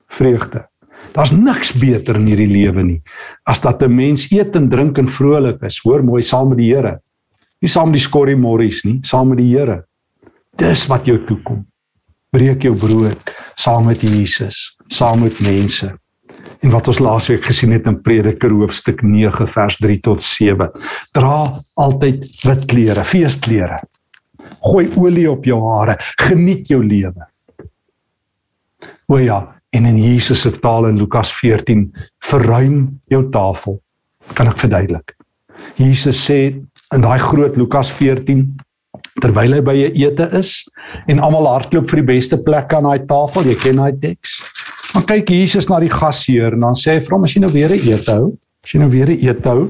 Vreugde. 0.10 0.68
Daar's 1.12 1.32
niks 1.32 1.74
beter 1.74 2.16
in 2.16 2.28
hierdie 2.28 2.48
lewe 2.50 2.84
nie 2.84 3.02
as 3.46 3.62
dat 3.62 3.84
'n 3.84 3.96
mens 3.96 4.32
eet 4.32 4.56
en 4.56 4.70
drink 4.70 4.98
en 4.98 5.10
vrolik 5.10 5.62
is, 5.64 5.80
hoor 5.84 6.04
mooi 6.04 6.22
saam 6.22 6.50
met 6.50 6.58
die 6.58 6.74
Here. 6.74 7.00
Nie 7.62 7.70
saam 7.70 7.92
met 7.92 8.00
die 8.00 8.08
skorrie 8.08 8.36
morries 8.36 8.84
nie, 8.84 9.00
saam 9.04 9.30
met 9.30 9.38
die 9.38 9.58
Here. 9.58 9.86
Dis 10.58 10.88
wat 10.88 11.06
jou 11.06 11.18
toekom. 11.26 11.66
Breek 12.34 12.66
jou 12.66 12.74
brood 12.78 13.34
saam 13.56 13.86
met 13.86 14.02
Jesus, 14.02 14.74
saam 14.90 15.22
met 15.22 15.40
mense. 15.46 15.92
En 16.64 16.72
wat 16.74 16.88
ons 16.90 17.02
laasweek 17.04 17.46
gesien 17.46 17.76
het 17.76 17.86
in 17.86 18.00
Prediker 18.02 18.52
hoofstuk 18.52 19.04
9 19.06 19.48
vers 19.52 19.78
3 19.78 20.00
tot 20.02 20.24
7. 20.24 20.72
Dra 21.14 21.36
altyd 21.78 22.26
wit 22.48 22.66
klere, 22.72 23.04
feesklere 23.06 23.84
gooi 24.64 24.88
olie 25.00 25.28
op 25.32 25.46
jou 25.48 25.60
hare, 25.68 25.98
geniet 26.22 26.72
jou 26.72 26.82
lewe. 26.84 27.28
O 29.12 29.20
ja, 29.20 29.40
en 29.74 29.88
in 29.90 30.00
Jesus 30.00 30.44
se 30.46 30.52
taal 30.64 30.88
in 30.90 31.00
Lukas 31.02 31.34
14, 31.36 31.90
verruim 32.30 33.00
jou 33.12 33.24
tafel. 33.34 33.80
Kan 34.38 34.50
ek 34.52 34.62
verduidelik? 34.64 35.16
Jesus 35.80 36.20
sê 36.24 36.40
in 36.94 37.04
daai 37.04 37.20
groot 37.22 37.58
Lukas 37.60 37.92
14 37.92 38.46
terwyl 39.22 39.54
hy 39.54 39.62
by 39.62 39.76
'n 39.90 39.96
ete 39.96 40.30
is 40.40 40.64
en 41.08 41.20
almal 41.20 41.48
hardloop 41.48 41.90
vir 41.90 42.02
die 42.02 42.12
beste 42.14 42.38
plek 42.38 42.74
aan 42.74 42.84
daai 42.84 43.06
tafel, 43.06 43.44
jy 43.44 43.56
ken 43.56 43.78
daai 43.78 43.94
teks. 44.00 44.40
Maar 44.94 45.04
kyk 45.04 45.30
Jesus 45.30 45.70
na 45.70 45.80
die 45.80 45.90
gasheer 45.90 46.54
en 46.54 46.60
dan 46.60 46.76
sê 46.76 46.98
hy 46.98 47.00
vir 47.00 47.16
hom 47.18 47.24
as 47.24 47.34
jy 47.34 47.42
nou 47.42 47.52
weer 47.52 47.70
'n 47.70 47.90
ete 47.94 48.12
hou, 48.12 48.38
as 48.64 48.72
jy 48.72 48.80
nou 48.80 48.90
weer 48.90 49.10
'n 49.10 49.20
ete 49.20 49.50
hou, 49.50 49.70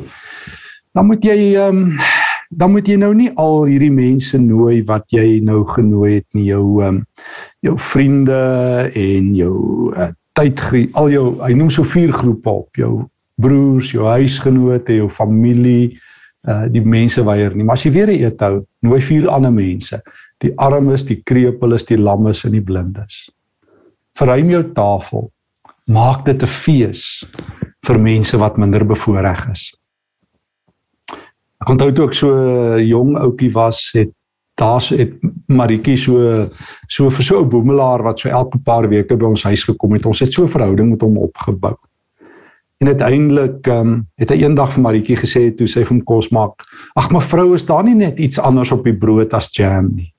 dan 0.94 1.06
moet 1.08 1.24
jy 1.24 1.56
ehm 1.56 1.70
um, 1.70 1.98
dan 2.56 2.72
moet 2.72 2.88
jy 2.88 2.98
nou 2.98 3.14
nie 3.14 3.32
al 3.42 3.66
hierdie 3.66 3.92
mense 3.92 4.38
nooi 4.38 4.84
wat 4.86 5.06
jy 5.10 5.40
nou 5.42 5.64
genooi 5.66 6.20
het 6.20 6.28
nie 6.38 6.46
jou 6.52 6.84
um, 6.86 7.04
jou 7.66 7.74
vriende 7.78 8.92
en 8.94 9.36
jou 9.36 9.58
uh, 9.98 10.12
tyd 10.38 10.62
al 10.94 11.10
jou 11.10 11.26
hy 11.42 11.54
noem 11.54 11.72
so 11.74 11.84
vier 11.84 12.14
groepe 12.14 12.50
op 12.50 12.78
jou 12.78 13.08
broers, 13.42 13.92
jou 13.92 14.06
huisgenote, 14.06 14.94
jou 14.94 15.10
familie, 15.10 15.98
uh 16.48 16.66
die 16.72 16.82
mense 16.82 17.24
weier 17.24 17.56
nie. 17.56 17.64
Maar 17.64 17.78
as 17.80 17.86
jy 17.86 17.92
weer 17.92 18.10
eet 18.10 18.42
hou, 18.42 18.66
nooi 18.82 19.02
vier 19.02 19.30
ander 19.32 19.52
mense. 19.54 20.02
Die 20.44 20.52
armes, 20.60 21.06
die 21.08 21.22
krepeles, 21.24 21.86
die 21.88 21.98
lammes 21.98 22.44
en 22.46 22.52
die 22.52 22.64
blindes. 22.64 23.30
Verruim 24.20 24.50
jou 24.50 24.64
tafel. 24.76 25.32
Maak 25.88 26.26
dit 26.26 26.44
'n 26.44 26.48
fees 26.48 27.24
vir 27.86 28.00
mense 28.00 28.38
wat 28.38 28.58
minder 28.58 28.86
bevoordeel 28.86 29.52
is. 29.52 29.74
Ek 31.62 31.70
onthou 31.70 31.92
toe 31.92 32.08
ek 32.08 32.14
so 32.14 32.30
jong 32.80 33.18
ouetjie 33.18 33.52
was, 33.52 33.92
het 33.94 34.12
daar 34.56 34.84
het 34.98 35.14
Maritjie 35.48 35.98
so 35.98 36.50
so 36.88 37.10
vir 37.10 37.24
so 37.24 37.42
'n 37.42 37.50
boemelaar 37.50 38.04
wat 38.04 38.20
so 38.20 38.30
elke 38.30 38.58
paar 38.58 38.88
weke 38.90 39.18
by 39.18 39.26
ons 39.26 39.44
huis 39.44 39.64
gekom 39.64 39.94
het. 39.94 40.06
Ons 40.06 40.20
het 40.20 40.32
so 40.32 40.44
'n 40.44 40.50
verhouding 40.50 40.90
met 40.90 41.02
hom 41.02 41.18
opgebou. 41.18 41.76
En 42.84 42.90
uiteindelik 42.90 43.68
ehm 43.68 43.88
um, 43.88 43.92
het 44.20 44.32
hy 44.34 44.42
eendag 44.44 44.74
vir 44.74 44.84
Maritjie 44.84 45.16
gesê 45.16 45.42
toe 45.56 45.70
sy 45.72 45.86
hom 45.88 46.02
kos 46.04 46.34
maak: 46.36 46.66
"Ag 47.00 47.14
mevrou, 47.16 47.54
is 47.56 47.64
daar 47.66 47.84
nie 47.88 47.96
net 47.96 48.20
iets 48.20 48.40
anders 48.40 48.74
op 48.76 48.84
die 48.84 48.98
brood 48.98 49.34
as 49.34 49.48
jam 49.56 49.94
nie?" 49.96 50.10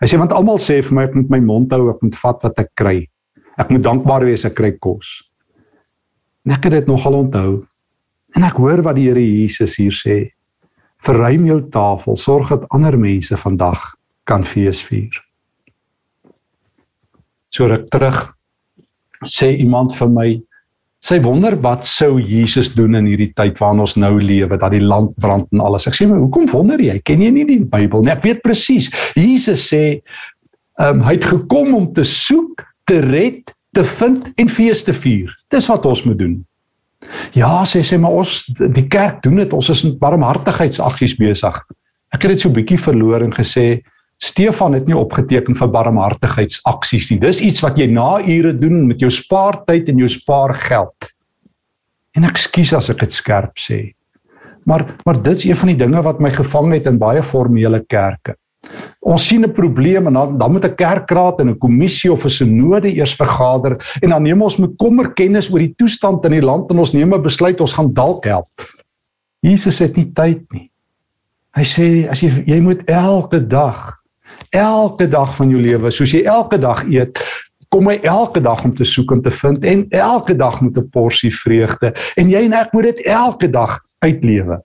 Hy 0.00 0.08
sê 0.08 0.16
want 0.16 0.32
almal 0.32 0.56
sê 0.56 0.78
vir 0.80 0.96
my 0.96 1.04
ek 1.04 1.14
moet 1.14 1.30
my 1.30 1.40
mond 1.44 1.72
hou, 1.76 1.90
ek 1.90 2.00
moet 2.00 2.16
vat 2.16 2.42
wat 2.42 2.58
ek 2.64 2.72
kry. 2.74 3.04
Ek 3.58 3.68
moet 3.68 3.84
dankbaar 3.84 4.24
wees 4.24 4.46
ek 4.48 4.56
kry 4.56 4.72
kos. 4.80 5.28
En 6.46 6.56
ek 6.56 6.64
het 6.64 6.72
dit 6.78 6.88
nogal 6.88 7.20
onthou. 7.20 7.66
En 8.36 8.48
ek 8.48 8.56
hoor 8.56 8.80
wat 8.82 8.96
die 8.96 9.08
Here 9.10 9.20
Jesus 9.20 9.76
hier 9.76 9.92
sê 9.92 10.30
verruim 11.04 11.44
jou 11.46 11.60
tafel, 11.68 12.16
sorg 12.16 12.48
dat 12.48 12.68
ander 12.70 12.96
mense 12.96 13.36
vandag 13.36 13.94
kan 14.24 14.44
fees 14.44 14.80
vier. 14.88 15.12
So 17.52 17.68
ruk 17.68 17.90
terug 17.92 18.30
sê 19.20 19.52
iemand 19.60 19.92
vir 19.92 20.08
my 20.08 20.40
sy 21.00 21.16
wonder 21.24 21.56
wat 21.64 21.86
sou 21.88 22.18
Jesus 22.20 22.74
doen 22.76 22.98
in 22.98 23.08
hierdie 23.08 23.30
tyd 23.36 23.58
waarin 23.60 23.80
ons 23.86 23.96
nou 23.96 24.12
lewe 24.20 24.58
dat 24.60 24.74
die 24.74 24.82
land 24.84 25.14
brand 25.20 25.48
en 25.54 25.62
alles. 25.64 25.88
Ek 25.88 25.96
sê 25.96 26.08
maar 26.08 26.20
hoekom 26.20 26.48
wonder 26.52 26.80
jy? 26.80 26.98
Ken 27.04 27.24
jy 27.24 27.30
nie 27.34 27.46
die 27.48 27.62
Bybel 27.64 28.04
nie? 28.04 28.12
Ek 28.12 28.26
weet 28.26 28.42
presies. 28.44 28.90
Jesus 29.16 29.68
sê 29.72 29.84
ehm 30.80 31.00
um, 31.00 31.02
hy 31.04 31.16
het 31.16 31.26
gekom 31.28 31.74
om 31.76 31.88
te 31.96 32.04
soek, 32.06 32.62
te 32.88 33.00
red, 33.04 33.52
te 33.76 33.84
vind 33.84 34.28
en 34.40 34.48
fees 34.48 34.84
te 34.84 34.94
vier. 34.96 35.32
Dis 35.52 35.68
wat 35.68 35.86
ons 35.88 36.04
moet 36.08 36.18
doen. 36.20 36.38
Ja, 37.36 37.62
sê 37.68 37.82
sê 37.86 37.98
maar 38.00 38.20
ons 38.20 38.44
die 38.60 38.86
kerk 38.92 39.22
doen 39.24 39.40
dit. 39.40 39.56
Ons 39.56 39.70
is 39.72 39.84
met 39.88 39.98
barmhartigheidsaksies 40.00 41.16
besig. 41.20 41.60
Ek 42.12 42.24
het 42.24 42.34
dit 42.34 42.42
so 42.42 42.52
bietjie 42.52 42.80
verloor 42.80 43.24
en 43.24 43.32
gesê 43.34 43.80
Stefan 44.20 44.74
het 44.76 44.86
nie 44.88 44.96
opgeteken 44.96 45.56
vir 45.56 45.70
barmhartigheidsaksies 45.72 47.08
nie. 47.10 47.20
Dis 47.22 47.40
iets 47.40 47.62
wat 47.64 47.78
jy 47.80 47.86
na 47.88 48.18
ure 48.20 48.52
doen 48.52 48.84
met 48.90 49.00
jou 49.00 49.08
spaartyd 49.10 49.88
en 49.88 50.02
jou 50.02 50.10
spaargeld. 50.12 51.08
En 52.16 52.26
ek 52.28 52.40
skuis 52.42 52.74
as 52.76 52.90
ek 52.92 53.00
dit 53.06 53.16
skerp 53.16 53.56
sê. 53.60 53.80
Maar 54.68 54.84
maar 55.06 55.22
dit's 55.24 55.46
een 55.48 55.56
van 55.56 55.72
die 55.72 55.80
dinge 55.80 56.02
wat 56.04 56.20
my 56.20 56.30
gevang 56.34 56.74
het 56.76 56.86
in 56.90 57.00
baie 57.00 57.22
formele 57.24 57.80
kerke. 57.88 58.36
Ons 59.00 59.26
sien 59.26 59.44
'n 59.44 59.52
probleem 59.52 60.06
en 60.06 60.12
dan 60.12 60.38
dan 60.38 60.52
moet 60.52 60.64
'n 60.64 60.74
kerkraad 60.74 61.40
en 61.40 61.48
'n 61.50 61.58
kommissie 61.58 62.12
of 62.12 62.24
'n 62.24 62.28
sinode 62.28 62.92
eers 62.92 63.16
vergader 63.16 63.78
en 64.02 64.10
dan 64.10 64.22
neem 64.22 64.42
ons 64.42 64.58
met 64.58 64.76
kommer 64.76 65.14
kennis 65.14 65.50
oor 65.52 65.60
die 65.60 65.74
toestand 65.76 66.24
in 66.24 66.32
die 66.32 66.44
land 66.44 66.70
en 66.70 66.78
ons 66.78 66.92
neem 66.92 67.14
'n 67.14 67.22
besluit 67.22 67.60
ons 67.60 67.72
gaan 67.72 67.92
dalk 67.92 68.24
help. 68.24 68.52
Jesus 69.40 69.78
het 69.78 69.96
nie 69.96 70.12
tyd 70.12 70.52
nie. 70.52 70.70
Hy 71.56 71.64
sê 71.64 72.10
as 72.10 72.20
jy 72.20 72.44
jy 72.46 72.60
moet 72.60 72.84
elke 72.84 73.46
dag 73.46 73.99
elke 74.50 75.08
dag 75.08 75.36
van 75.36 75.50
jou 75.50 75.60
lewe 75.62 75.90
soos 75.90 76.12
jy 76.12 76.24
elke 76.24 76.58
dag 76.58 76.84
eet 76.90 77.20
kom 77.70 77.86
hy 77.86 78.00
elke 78.02 78.42
dag 78.42 78.64
om 78.66 78.72
te 78.74 78.84
soek 78.84 79.12
en 79.14 79.22
te 79.22 79.30
vind 79.30 79.64
en 79.64 79.84
elke 79.94 80.34
dag 80.34 80.58
met 80.60 80.78
'n 80.78 80.88
porsie 80.90 81.30
vreugde 81.30 81.94
en 82.16 82.28
jy 82.28 82.42
en 82.44 82.52
ek 82.52 82.72
moet 82.72 82.82
dit 82.82 83.06
elke 83.06 83.50
dag 83.50 83.78
uitlewe. 83.98 84.58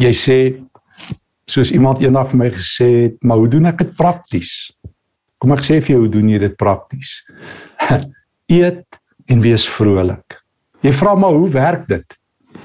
Jy 0.00 0.12
sê 0.12 0.38
soos 1.44 1.70
iemand 1.70 2.00
eendag 2.00 2.30
vir 2.30 2.38
my 2.38 2.50
gesê 2.50 2.88
het, 3.02 3.16
maar 3.20 3.36
hoe 3.36 3.48
doen 3.48 3.66
ek 3.66 3.78
dit 3.78 3.96
prakties? 3.96 4.72
Kom 5.38 5.52
ek 5.52 5.64
sê 5.64 5.80
vir 5.80 5.96
jou 5.96 6.00
hoe 6.00 6.12
doen 6.12 6.28
jy 6.28 6.38
dit 6.38 6.56
prakties? 6.56 7.24
Eet 8.60 8.86
en 9.26 9.40
wees 9.40 9.68
vrolik. 9.68 10.40
Jy 10.80 10.92
vra 10.92 11.14
maar 11.14 11.36
hoe 11.36 11.50
werk 11.50 11.88
dit? 11.88 12.16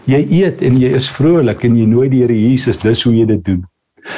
Jy 0.05 0.21
eet 0.41 0.61
en 0.61 0.77
jy 0.77 0.93
is 0.95 1.09
vrolik 1.09 1.63
en 1.63 1.75
jy 1.75 1.85
nooi 1.85 2.09
die 2.09 2.21
Here 2.21 2.33
Jesus, 2.33 2.77
dis 2.77 3.03
hoe 3.03 3.13
jy 3.13 3.25
dit 3.25 3.43
doen. 3.43 3.65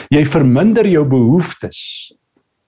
Jy 0.10 0.26
verminder 0.26 0.88
jou 0.88 1.06
behoeftes. 1.06 2.14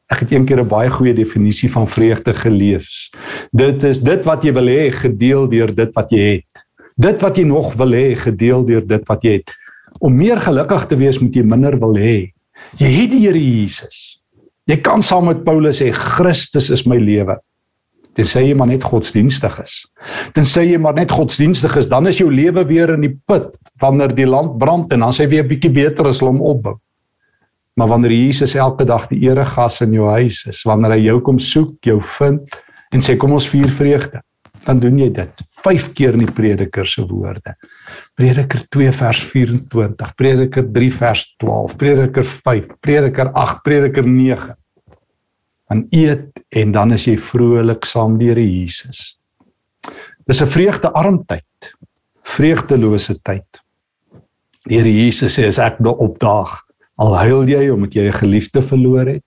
Ek 0.09 0.19
het 0.19 0.31
eendag 0.31 0.57
'n 0.57 0.59
een 0.59 0.67
baie 0.67 0.89
goeie 0.89 1.13
definisie 1.13 1.69
van 1.69 1.87
vreugde 1.87 2.33
gelees. 2.33 3.11
Dit 3.51 3.83
is 3.83 3.99
dit 3.99 4.23
wat 4.25 4.43
jy 4.43 4.53
wil 4.53 4.67
hê 4.67 4.91
gedeel 4.91 5.47
deur 5.47 5.75
dit 5.75 5.93
wat 5.93 6.09
jy 6.11 6.19
het. 6.19 6.65
Dit 6.97 7.21
wat 7.21 7.37
jy 7.37 7.43
nog 7.43 7.73
wil 7.73 7.91
hê 7.91 8.15
gedeel 8.15 8.65
deur 8.65 8.87
dit 8.87 9.07
wat 9.07 9.23
jy 9.23 9.31
het 9.31 9.51
om 9.99 10.15
meer 10.15 10.39
gelukkig 10.41 10.87
te 10.87 10.97
wees 10.99 11.19
moet 11.19 11.35
jy 11.35 11.43
minder 11.43 11.77
wil 11.79 11.97
hê. 11.97 12.31
Jy 12.79 12.89
het 12.93 13.11
die 13.11 13.21
Here 13.25 13.39
Jesus. 13.39 14.19
Jy 14.69 14.79
kan 14.85 15.01
saam 15.01 15.29
met 15.29 15.43
Paulus 15.45 15.81
sê 15.81 15.89
Christus 15.95 16.69
is 16.69 16.85
my 16.87 16.99
lewe. 17.01 17.39
Tensy 18.17 18.43
jy 18.49 18.55
maar 18.57 18.69
net 18.69 18.83
godsdienstig 18.83 19.55
is. 19.63 19.75
Tensy 20.35 20.65
jy 20.71 20.79
maar 20.81 20.97
net 20.97 21.11
godsdienstig 21.13 21.75
is, 21.79 21.89
dan 21.89 22.09
is 22.09 22.19
jou 22.19 22.29
lewe 22.31 22.65
weer 22.67 22.93
in 22.95 23.05
die 23.05 23.13
put 23.27 23.53
wanneer 23.81 24.13
die 24.15 24.27
land 24.27 24.57
brand 24.61 24.93
en 24.93 25.05
dan 25.05 25.15
sê 25.15 25.27
weer 25.29 25.43
'n 25.43 25.49
bietjie 25.49 25.71
beter 25.71 26.07
as 26.07 26.19
hom 26.19 26.41
opbou. 26.41 26.77
Maar 27.79 27.87
wanneer 27.87 28.11
Jesus 28.11 28.57
elke 28.59 28.83
dag 28.83 29.05
die 29.07 29.21
eregas 29.23 29.77
in 29.85 29.93
jou 29.95 30.09
huis 30.11 30.41
is, 30.51 30.65
wanneer 30.67 30.97
hy 30.97 31.03
jou 31.05 31.21
kom 31.23 31.37
soek, 31.39 31.77
jou 31.87 32.01
vind 32.17 32.57
en 32.91 33.05
sê 33.05 33.15
kom 33.15 33.37
ons 33.37 33.47
vier 33.47 33.69
vreugde, 33.71 34.19
dan 34.65 34.81
doen 34.83 34.97
jy 34.99 35.07
dit. 35.15 35.43
5 35.63 35.85
keer 35.95 36.17
in 36.17 36.25
die 36.25 36.33
Prediker 36.35 36.87
se 36.89 37.05
woorde. 37.07 37.53
Prediker 38.19 38.65
2 38.75 38.91
vers 38.99 39.23
24, 39.31 40.11
Prediker 40.19 40.67
3 40.75 40.91
vers 40.97 41.23
12, 41.39 41.77
Prediker 41.79 42.27
5, 42.27 42.75
Prediker 42.83 43.31
8, 43.31 43.63
Prediker 43.63 44.07
9. 44.07 44.53
Dan 45.69 45.87
eet 45.95 46.43
en 46.59 46.75
dan 46.75 46.95
is 46.97 47.07
jy 47.07 47.15
vrolik 47.31 47.87
saam 47.87 48.19
die 48.19 48.33
Here 48.33 48.43
Jesus. 48.43 49.19
Dis 50.27 50.41
'n 50.41 50.51
vreugdearm 50.51 51.23
tyd. 51.25 51.75
Vreugdelose 52.23 53.21
tyd. 53.23 53.63
Die 54.67 54.77
Here 54.77 54.91
Jesus 54.91 55.39
sê 55.39 55.47
as 55.47 55.59
ek 55.59 55.79
opdaag, 55.79 56.68
al 56.99 57.15
huil 57.23 57.47
jy 57.47 57.69
omdat 57.71 57.95
jy 57.95 58.07
'n 58.09 58.19
geliefde 58.21 58.61
verloor 58.63 59.07
het, 59.07 59.23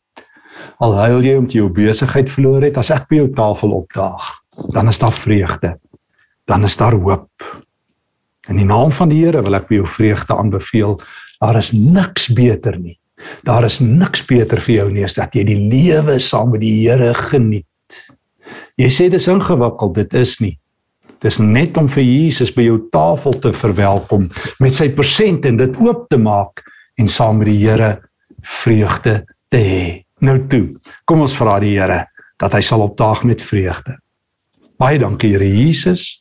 al 0.79 0.95
huil 0.95 1.23
jy 1.25 1.37
omdat 1.37 1.53
jy 1.53 1.61
jou 1.61 1.73
besigheid 1.73 2.31
verloor 2.31 2.63
het, 2.63 2.79
as 2.79 2.91
ek 2.91 3.09
by 3.09 3.17
jou 3.17 3.29
tafel 3.35 3.73
opdaag, 3.73 4.43
dan 4.73 4.89
is 4.89 4.99
daar 4.99 5.13
vreugde. 5.13 5.79
Dan 6.45 6.65
is 6.65 6.77
daar 6.77 6.93
hoop. 6.93 7.31
In 8.49 8.57
die 8.57 8.67
naam 8.67 8.93
van 8.93 9.09
die 9.09 9.25
Here 9.25 9.43
wil 9.43 9.55
ek 9.55 9.69
by 9.69 9.75
jou 9.75 9.87
vreugde 9.87 10.35
aanbeveel. 10.37 11.01
Daar 11.41 11.57
is 11.57 11.73
niks 11.73 12.29
beter 12.35 12.79
nie. 12.79 12.99
Daar 13.47 13.65
is 13.65 13.79
niks 13.81 14.25
beter 14.27 14.61
vir 14.61 14.75
jou 14.75 14.91
nie 14.91 15.05
as 15.05 15.15
dat 15.15 15.35
jy 15.35 15.45
die 15.45 15.61
lewe 15.71 16.19
saam 16.19 16.51
met 16.51 16.61
die 16.61 16.83
Here 16.83 17.15
geniet. 17.15 17.67
Jy 18.77 18.89
sê 18.91 19.09
dis 19.09 19.29
ingewikkeld, 19.29 19.95
dit 19.95 20.15
is 20.15 20.41
nie. 20.41 20.59
Dis 21.23 21.39
net 21.39 21.77
om 21.79 21.89
vir 21.89 22.03
Jesus 22.03 22.51
by 22.51 22.63
jou 22.67 22.81
tafel 22.91 23.33
te 23.39 23.53
verwelkom 23.53 24.29
met 24.59 24.75
sy 24.75 24.89
persent 24.91 25.47
en 25.47 25.57
dit 25.57 25.77
oop 25.79 26.09
te 26.11 26.19
maak 26.19 26.65
en 26.99 27.09
saam 27.09 27.41
met 27.41 27.51
die 27.51 27.61
Here 27.63 27.93
vreugde 28.43 29.23
te 29.49 29.61
hê. 29.61 29.85
Nou 30.23 30.39
toe, 30.49 30.79
kom 31.05 31.25
ons 31.25 31.37
vra 31.37 31.59
die 31.63 31.77
Here 31.79 32.05
dat 32.43 32.57
hy 32.57 32.63
sal 32.65 32.83
opdaag 32.85 33.25
met 33.29 33.43
vreugde. 33.43 33.99
Baie 34.81 34.99
dankie 34.99 35.33
Here 35.35 35.49
Jesus 35.49 36.21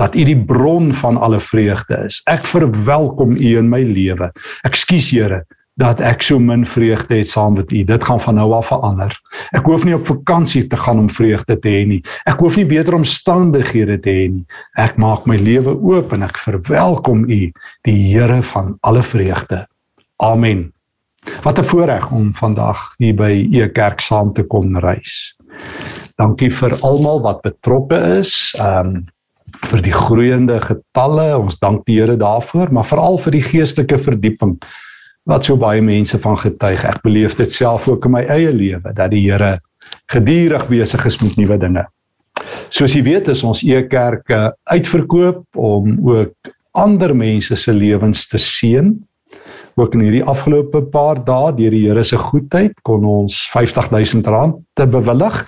dat 0.00 0.16
U 0.16 0.24
die 0.24 0.38
bron 0.38 0.90
van 0.96 1.16
alle 1.20 1.40
vreugde 1.40 2.04
is. 2.08 2.20
Ek 2.26 2.46
verwelkom 2.48 3.36
U 3.36 3.50
in 3.58 3.68
my 3.70 3.82
lewe. 3.86 4.32
Ekskuus 4.66 5.12
Here 5.14 5.44
dat 5.80 6.02
ek 6.04 6.20
so 6.24 6.38
min 6.38 6.66
vreugde 6.68 7.16
het 7.16 7.30
saam 7.30 7.56
met 7.56 7.72
u. 7.72 7.82
Dit 7.84 8.04
gaan 8.04 8.20
van 8.20 8.36
nou 8.36 8.52
af 8.52 8.68
verander. 8.68 9.14
Ek 9.56 9.64
hoef 9.64 9.86
nie 9.88 9.96
op 9.96 10.04
vakansie 10.06 10.66
te 10.68 10.76
gaan 10.76 11.00
om 11.00 11.08
vreugde 11.10 11.56
te 11.58 11.72
hê 11.72 11.86
nie. 11.88 12.02
Ek 12.28 12.40
hoef 12.44 12.58
nie 12.60 12.66
beter 12.68 12.94
omstandighede 12.98 13.98
te 14.04 14.12
hê 14.12 14.28
nie. 14.28 14.44
Ek 14.76 15.00
maak 15.00 15.26
my 15.26 15.38
lewe 15.40 15.72
oop 15.72 16.12
en 16.12 16.26
ek 16.28 16.40
verwelkom 16.42 17.24
u, 17.24 17.40
die 17.88 17.98
Here 18.12 18.42
van 18.52 18.76
alle 18.82 19.02
vreugde. 19.02 19.64
Amen. 20.22 20.72
Wat 21.42 21.58
'n 21.58 21.64
voorreg 21.64 22.10
om 22.10 22.34
vandag 22.34 22.94
hier 22.96 23.14
by 23.14 23.48
u 23.50 23.68
kerk 23.68 24.00
saam 24.00 24.32
te 24.32 24.44
kon 24.46 24.78
reis. 24.78 25.36
Dankie 26.16 26.50
vir 26.50 26.76
almal 26.80 27.20
wat 27.22 27.42
betrokke 27.42 28.18
is. 28.20 28.54
Ehm 28.58 28.86
um, 28.86 29.06
vir 29.66 29.82
die 29.82 29.92
groeiende 29.92 30.60
getalle. 30.60 31.38
Ons 31.38 31.58
dank 31.58 31.84
die 31.86 32.00
Here 32.00 32.16
daarvoor, 32.16 32.72
maar 32.72 32.86
veral 32.86 33.18
vir 33.18 33.32
die 33.32 33.42
geestelike 33.42 33.98
verdieping 33.98 34.62
wat 35.24 35.44
so 35.44 35.56
baie 35.56 35.82
mense 35.82 36.18
van 36.18 36.36
getuig. 36.36 36.84
Ek 36.84 37.02
beleef 37.02 37.36
dit 37.36 37.52
self 37.52 37.88
ook 37.88 38.04
in 38.04 38.10
my 38.10 38.22
eie 38.22 38.52
lewe 38.52 38.92
dat 38.94 39.10
die 39.10 39.30
Here 39.30 39.60
gedurig 40.06 40.68
besig 40.68 41.04
is 41.06 41.20
met 41.22 41.36
nuwe 41.36 41.58
dinge. 41.58 41.86
Soos 42.68 42.94
jy 42.94 43.02
weet, 43.02 43.28
is 43.28 43.42
ons 43.42 43.62
e-kerke 43.62 44.54
uitverkoop 44.64 45.44
om 45.56 45.98
ook 46.08 46.34
ander 46.72 47.16
mense 47.16 47.56
se 47.56 47.72
lewens 47.72 48.28
te 48.28 48.38
seën. 48.38 48.94
Ook 49.74 49.94
in 49.94 50.04
hierdie 50.04 50.24
afgelope 50.28 50.82
paar 50.92 51.20
dae 51.24 51.52
deur 51.56 51.72
die 51.72 51.86
Here 51.86 52.04
se 52.04 52.18
goedheid 52.20 52.74
kon 52.84 53.04
ons 53.08 53.38
R50000 53.54 54.58
te 54.76 54.86
bewillig 54.86 55.38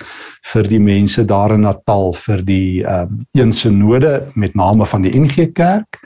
vir 0.53 0.69
die 0.69 0.81
mense 0.81 1.25
daar 1.29 1.53
in 1.53 1.67
Natal 1.67 2.15
vir 2.17 2.45
die 2.45 2.85
ehm 2.85 3.11
um, 3.11 3.25
een 3.37 3.53
synode 3.53 4.15
met 4.35 4.55
name 4.55 4.87
van 4.87 5.03
die 5.03 5.13
NG 5.19 5.53
Kerk. 5.53 6.01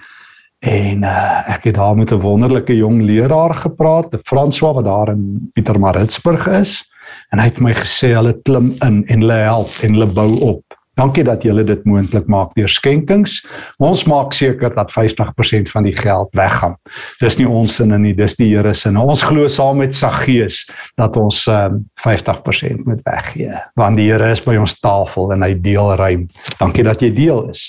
En 0.59 1.05
uh, 1.07 1.55
ek 1.55 1.71
het 1.71 1.77
daar 1.79 1.97
met 1.97 2.11
'n 2.11 2.21
wonderlike 2.21 2.75
jong 2.77 3.03
leraar 3.03 3.55
gepraat, 3.55 4.19
François 4.23 4.75
wat 4.75 4.85
daar 4.85 5.09
in 5.09 5.51
Pietermaritzburg 5.55 6.47
is, 6.47 6.83
en 7.31 7.39
hy 7.39 7.45
het 7.45 7.61
my 7.61 7.75
gesê 7.75 8.15
hulle 8.15 8.35
klim 8.43 8.75
in 8.83 9.05
en 9.07 9.21
hulle 9.21 9.41
help 9.47 9.71
en 9.83 9.93
hulle 9.95 10.07
bou 10.07 10.31
op. 10.41 10.68
Dankie 10.99 11.23
dat 11.23 11.45
julle 11.47 11.63
dit 11.63 11.85
moontlik 11.87 12.27
maak 12.27 12.57
deur 12.59 12.71
skenkings. 12.71 13.39
Ons 13.79 14.03
maak 14.11 14.35
seker 14.35 14.73
dat 14.75 14.91
50% 14.91 15.71
van 15.71 15.87
die 15.87 15.95
geld 15.95 16.33
weggaan. 16.35 16.75
Dis 17.21 17.39
nie 17.39 17.47
ons 17.47 17.77
sinne 17.79 18.01
nie, 18.03 18.17
dis 18.19 18.35
die 18.41 18.49
Here 18.51 18.75
se. 18.75 18.91
Ons 18.91 19.23
glo 19.23 19.47
saam 19.53 19.79
met 19.79 19.95
Saggeus 19.95 20.65
dat 20.99 21.17
ons 21.21 21.45
um, 21.53 21.85
50% 22.03 22.83
moet 22.89 23.05
weggee. 23.07 23.63
Want 23.79 24.01
die 24.01 24.09
Here 24.11 24.33
is 24.35 24.43
by 24.43 24.57
ons 24.59 24.75
tafel 24.83 25.31
en 25.37 25.47
hy 25.47 25.53
deel 25.63 25.95
ruim. 26.01 26.27
Dankie 26.59 26.87
dat 26.89 27.05
jy 27.05 27.13
deel 27.15 27.47
is. 27.55 27.63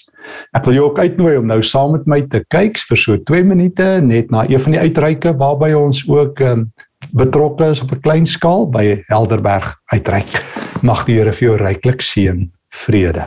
Ek 0.58 0.66
wil 0.66 0.80
jou 0.80 0.90
ook 0.90 1.00
uitnooi 1.00 1.38
om 1.38 1.50
nou 1.50 1.62
saam 1.66 1.94
met 2.00 2.10
my 2.10 2.24
te 2.34 2.42
kyk 2.50 2.82
vir 2.90 2.98
so 2.98 3.18
2 3.30 3.46
minute 3.46 3.86
net 4.06 4.34
na 4.34 4.48
een 4.50 4.62
van 4.62 4.74
die 4.74 4.82
uitreike 4.90 5.38
waarby 5.38 5.76
ons 5.78 6.02
ook 6.10 6.42
um, 6.42 6.72
betrokke 7.14 7.70
is 7.76 7.82
op 7.86 7.94
'n 7.94 8.02
klein 8.02 8.26
skaal 8.26 8.66
by 8.70 9.04
Helderberg 9.08 9.78
uitreik. 9.94 10.42
Mag 10.82 11.06
die 11.06 11.22
Here 11.22 11.34
vir 11.34 11.46
jou 11.48 11.58
ryklik 11.58 12.02
seën. 12.02 12.50
Vrede. 12.70 13.26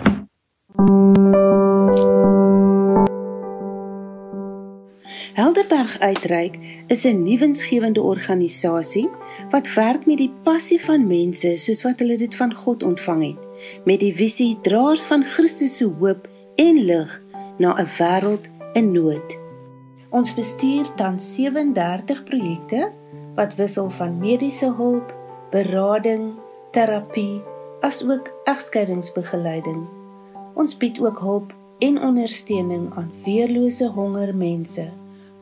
Helderberg 5.35 5.99
Uitreik 5.99 6.59
is 6.87 7.05
'n 7.05 7.23
nuwensgewende 7.23 8.03
organisasie 8.03 9.11
wat 9.51 9.75
werk 9.75 10.07
met 10.07 10.17
die 10.17 10.33
passie 10.43 10.81
van 10.81 11.07
mense 11.07 11.57
soos 11.57 11.83
wat 11.83 11.99
hulle 11.99 12.17
dit 12.17 12.35
van 12.35 12.55
God 12.55 12.83
ontvang 12.83 13.23
het, 13.23 13.39
met 13.85 14.01
die 14.01 14.15
visie 14.15 14.59
draers 14.63 15.05
van 15.05 15.25
Christus 15.25 15.77
se 15.77 15.91
hoop 15.99 16.29
en 16.55 16.85
lig 16.85 17.23
na 17.59 17.75
'n 17.79 17.89
wêreld 17.99 18.47
in 18.73 18.93
nood. 18.93 19.39
Ons 20.11 20.35
bestuur 20.35 20.87
dan 20.97 21.21
37 21.21 22.25
projekte 22.25 22.93
wat 23.35 23.55
wissel 23.55 23.91
van 23.91 24.19
mediese 24.19 24.73
hulp, 24.77 25.15
berading, 25.51 26.33
terapie, 26.71 27.43
asook 27.83 28.29
egskeidingsbegeleiding. 28.47 29.83
Ons 30.55 30.77
bied 30.79 31.01
ook 31.03 31.19
hulp 31.19 31.53
en 31.83 31.99
ondersteuning 32.03 32.93
aan 32.95 33.11
weerlose 33.25 33.89
hongermense, 33.91 34.85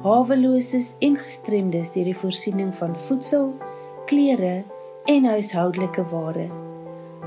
haweloses 0.00 0.94
en 1.04 1.18
gestremdes 1.20 1.92
deur 1.92 2.08
die 2.08 2.16
voorsiening 2.16 2.72
van 2.78 2.96
voedsel, 3.08 3.52
klere 4.08 4.62
en 5.04 5.28
huishoudelike 5.28 6.06
ware. 6.12 6.46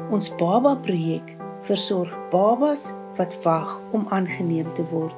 Ons 0.09 0.31
baba 0.41 0.73
projek 0.81 1.35
versorg 1.67 2.13
babas 2.31 2.89
wat 3.19 3.35
wag 3.45 3.77
om 3.93 4.07
aangeneem 4.09 4.71
te 4.73 4.85
word. 4.89 5.13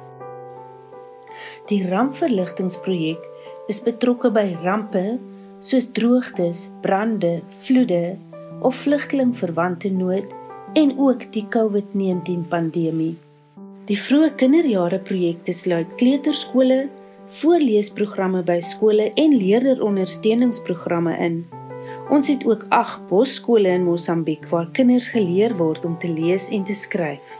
Die 1.72 1.80
rampverligtingprojek 1.88 3.24
is 3.72 3.80
betrokke 3.84 4.28
by 4.32 4.50
rampe 4.60 5.16
soos 5.64 5.88
droogtes, 5.96 6.66
brande, 6.84 7.40
vloede 7.64 8.18
of 8.60 8.76
vlugtelingverwante 8.84 9.90
nood 9.90 10.34
en 10.74 10.98
ook 10.98 11.32
die 11.32 11.46
COVID-19 11.48 12.48
pandemie. 12.48 13.16
Die 13.86 13.98
vroeë 13.98 14.32
kinderjare 14.40 14.98
projekte 14.98 15.52
sluit 15.54 15.92
kleuterskole, 16.00 16.88
voorleesprogramme 17.40 18.42
by 18.46 18.58
skole 18.62 19.12
en 19.14 19.36
leerderondersteuningsprogramme 19.38 21.14
in. 21.22 21.40
Ons 22.10 22.28
het 22.30 22.44
ook 22.46 22.66
8 22.74 23.06
bosskole 23.10 23.68
in 23.68 23.86
Mosambiek 23.86 24.46
waar 24.50 24.68
kinders 24.74 25.08
geleer 25.14 25.56
word 25.58 25.84
om 25.84 25.98
te 25.98 26.10
lees 26.10 26.48
en 26.54 26.64
te 26.64 26.74
skryf. 26.74 27.34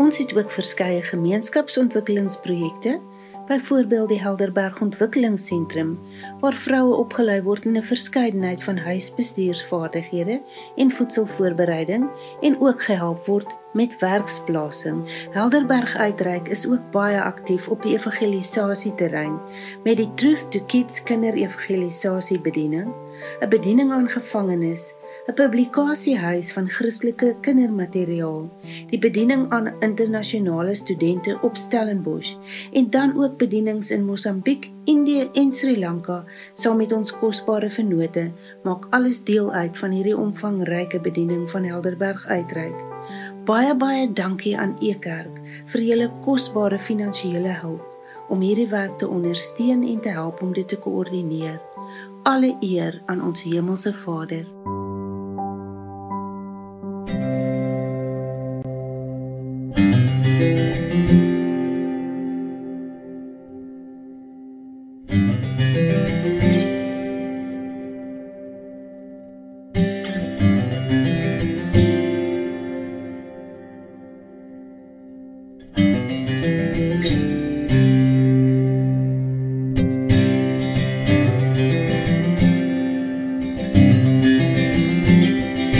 Ons 0.00 0.18
het 0.20 0.32
ook 0.36 0.50
verskeie 0.52 1.02
gemeenskapsontwikkelingsprojekte, 1.02 3.00
byvoorbeeld 3.46 4.08
die 4.08 4.20
Helderberg 4.20 4.80
Ontwikkelingsentrum, 4.80 5.98
waar 6.40 6.54
vroue 6.54 6.94
opgelei 6.94 7.42
word 7.42 7.64
in 7.64 7.76
'n 7.76 7.82
verskeidenheid 7.82 8.62
van 8.62 8.76
huisbestuursvaardighede 8.76 10.42
en 10.76 10.90
voedselvoorbereiding 10.90 12.08
en 12.40 12.60
ook 12.60 12.82
gehelp 12.82 13.26
word 13.26 13.54
met 13.72 13.98
werksplasing. 14.00 15.28
Helderberg 15.30 15.96
Uitreik 15.96 16.48
is 16.48 16.66
ook 16.68 16.90
baie 16.90 17.22
aktief 17.22 17.68
op 17.68 17.82
die 17.82 17.92
evangelisasieterrein 17.92 19.40
met 19.84 19.96
die 19.96 20.14
Truth 20.14 20.50
to 20.50 20.60
Kids 20.66 21.02
kinderevangelisasie 21.02 22.40
bediening, 22.40 22.94
'n 23.40 23.48
bediening 23.48 23.92
aan 23.92 24.08
gevangenes 24.08 24.94
'n 25.26 25.34
publikasiehuis 25.34 26.52
van 26.52 26.68
Christelike 26.70 27.34
kindermateriaal, 27.40 28.44
die 28.90 28.98
bediening 28.98 29.48
aan 29.50 29.72
internasionale 29.82 30.74
studente 30.74 31.38
op 31.42 31.56
Stellenbosch 31.56 32.36
en 32.72 32.90
dan 32.90 33.16
ook 33.18 33.36
bedienings 33.36 33.90
in 33.90 34.04
Mosambiek, 34.04 34.70
Indië 34.84 35.28
en 35.32 35.52
Sri 35.52 35.78
Lanka 35.78 36.24
saam 36.52 36.76
met 36.76 36.92
ons 36.92 37.10
kosbare 37.18 37.70
vennote 37.70 38.30
maak 38.62 38.86
alles 38.90 39.24
deel 39.24 39.52
uit 39.52 39.76
van 39.76 39.90
hierdie 39.90 40.16
omvangryke 40.16 41.00
bediening 41.00 41.50
van 41.50 41.64
Helderberg 41.64 42.26
uitreik. 42.26 42.78
Baie 43.44 43.74
baie 43.74 44.12
dankie 44.12 44.58
aan 44.58 44.76
Ekerk 44.78 45.42
vir 45.66 45.80
julle 45.80 46.10
kosbare 46.24 46.78
finansiële 46.78 47.58
hulp 47.62 47.82
om 48.28 48.40
hierdie 48.40 48.70
werk 48.70 48.98
te 48.98 49.08
ondersteun 49.08 49.82
en 49.82 50.00
te 50.00 50.08
help 50.08 50.42
om 50.42 50.52
dit 50.52 50.68
te 50.68 50.78
koördineer. 50.78 51.60
Alle 52.22 52.56
eer 52.60 53.02
aan 53.06 53.22
ons 53.22 53.42
hemelse 53.42 53.94
Vader. 53.94 54.75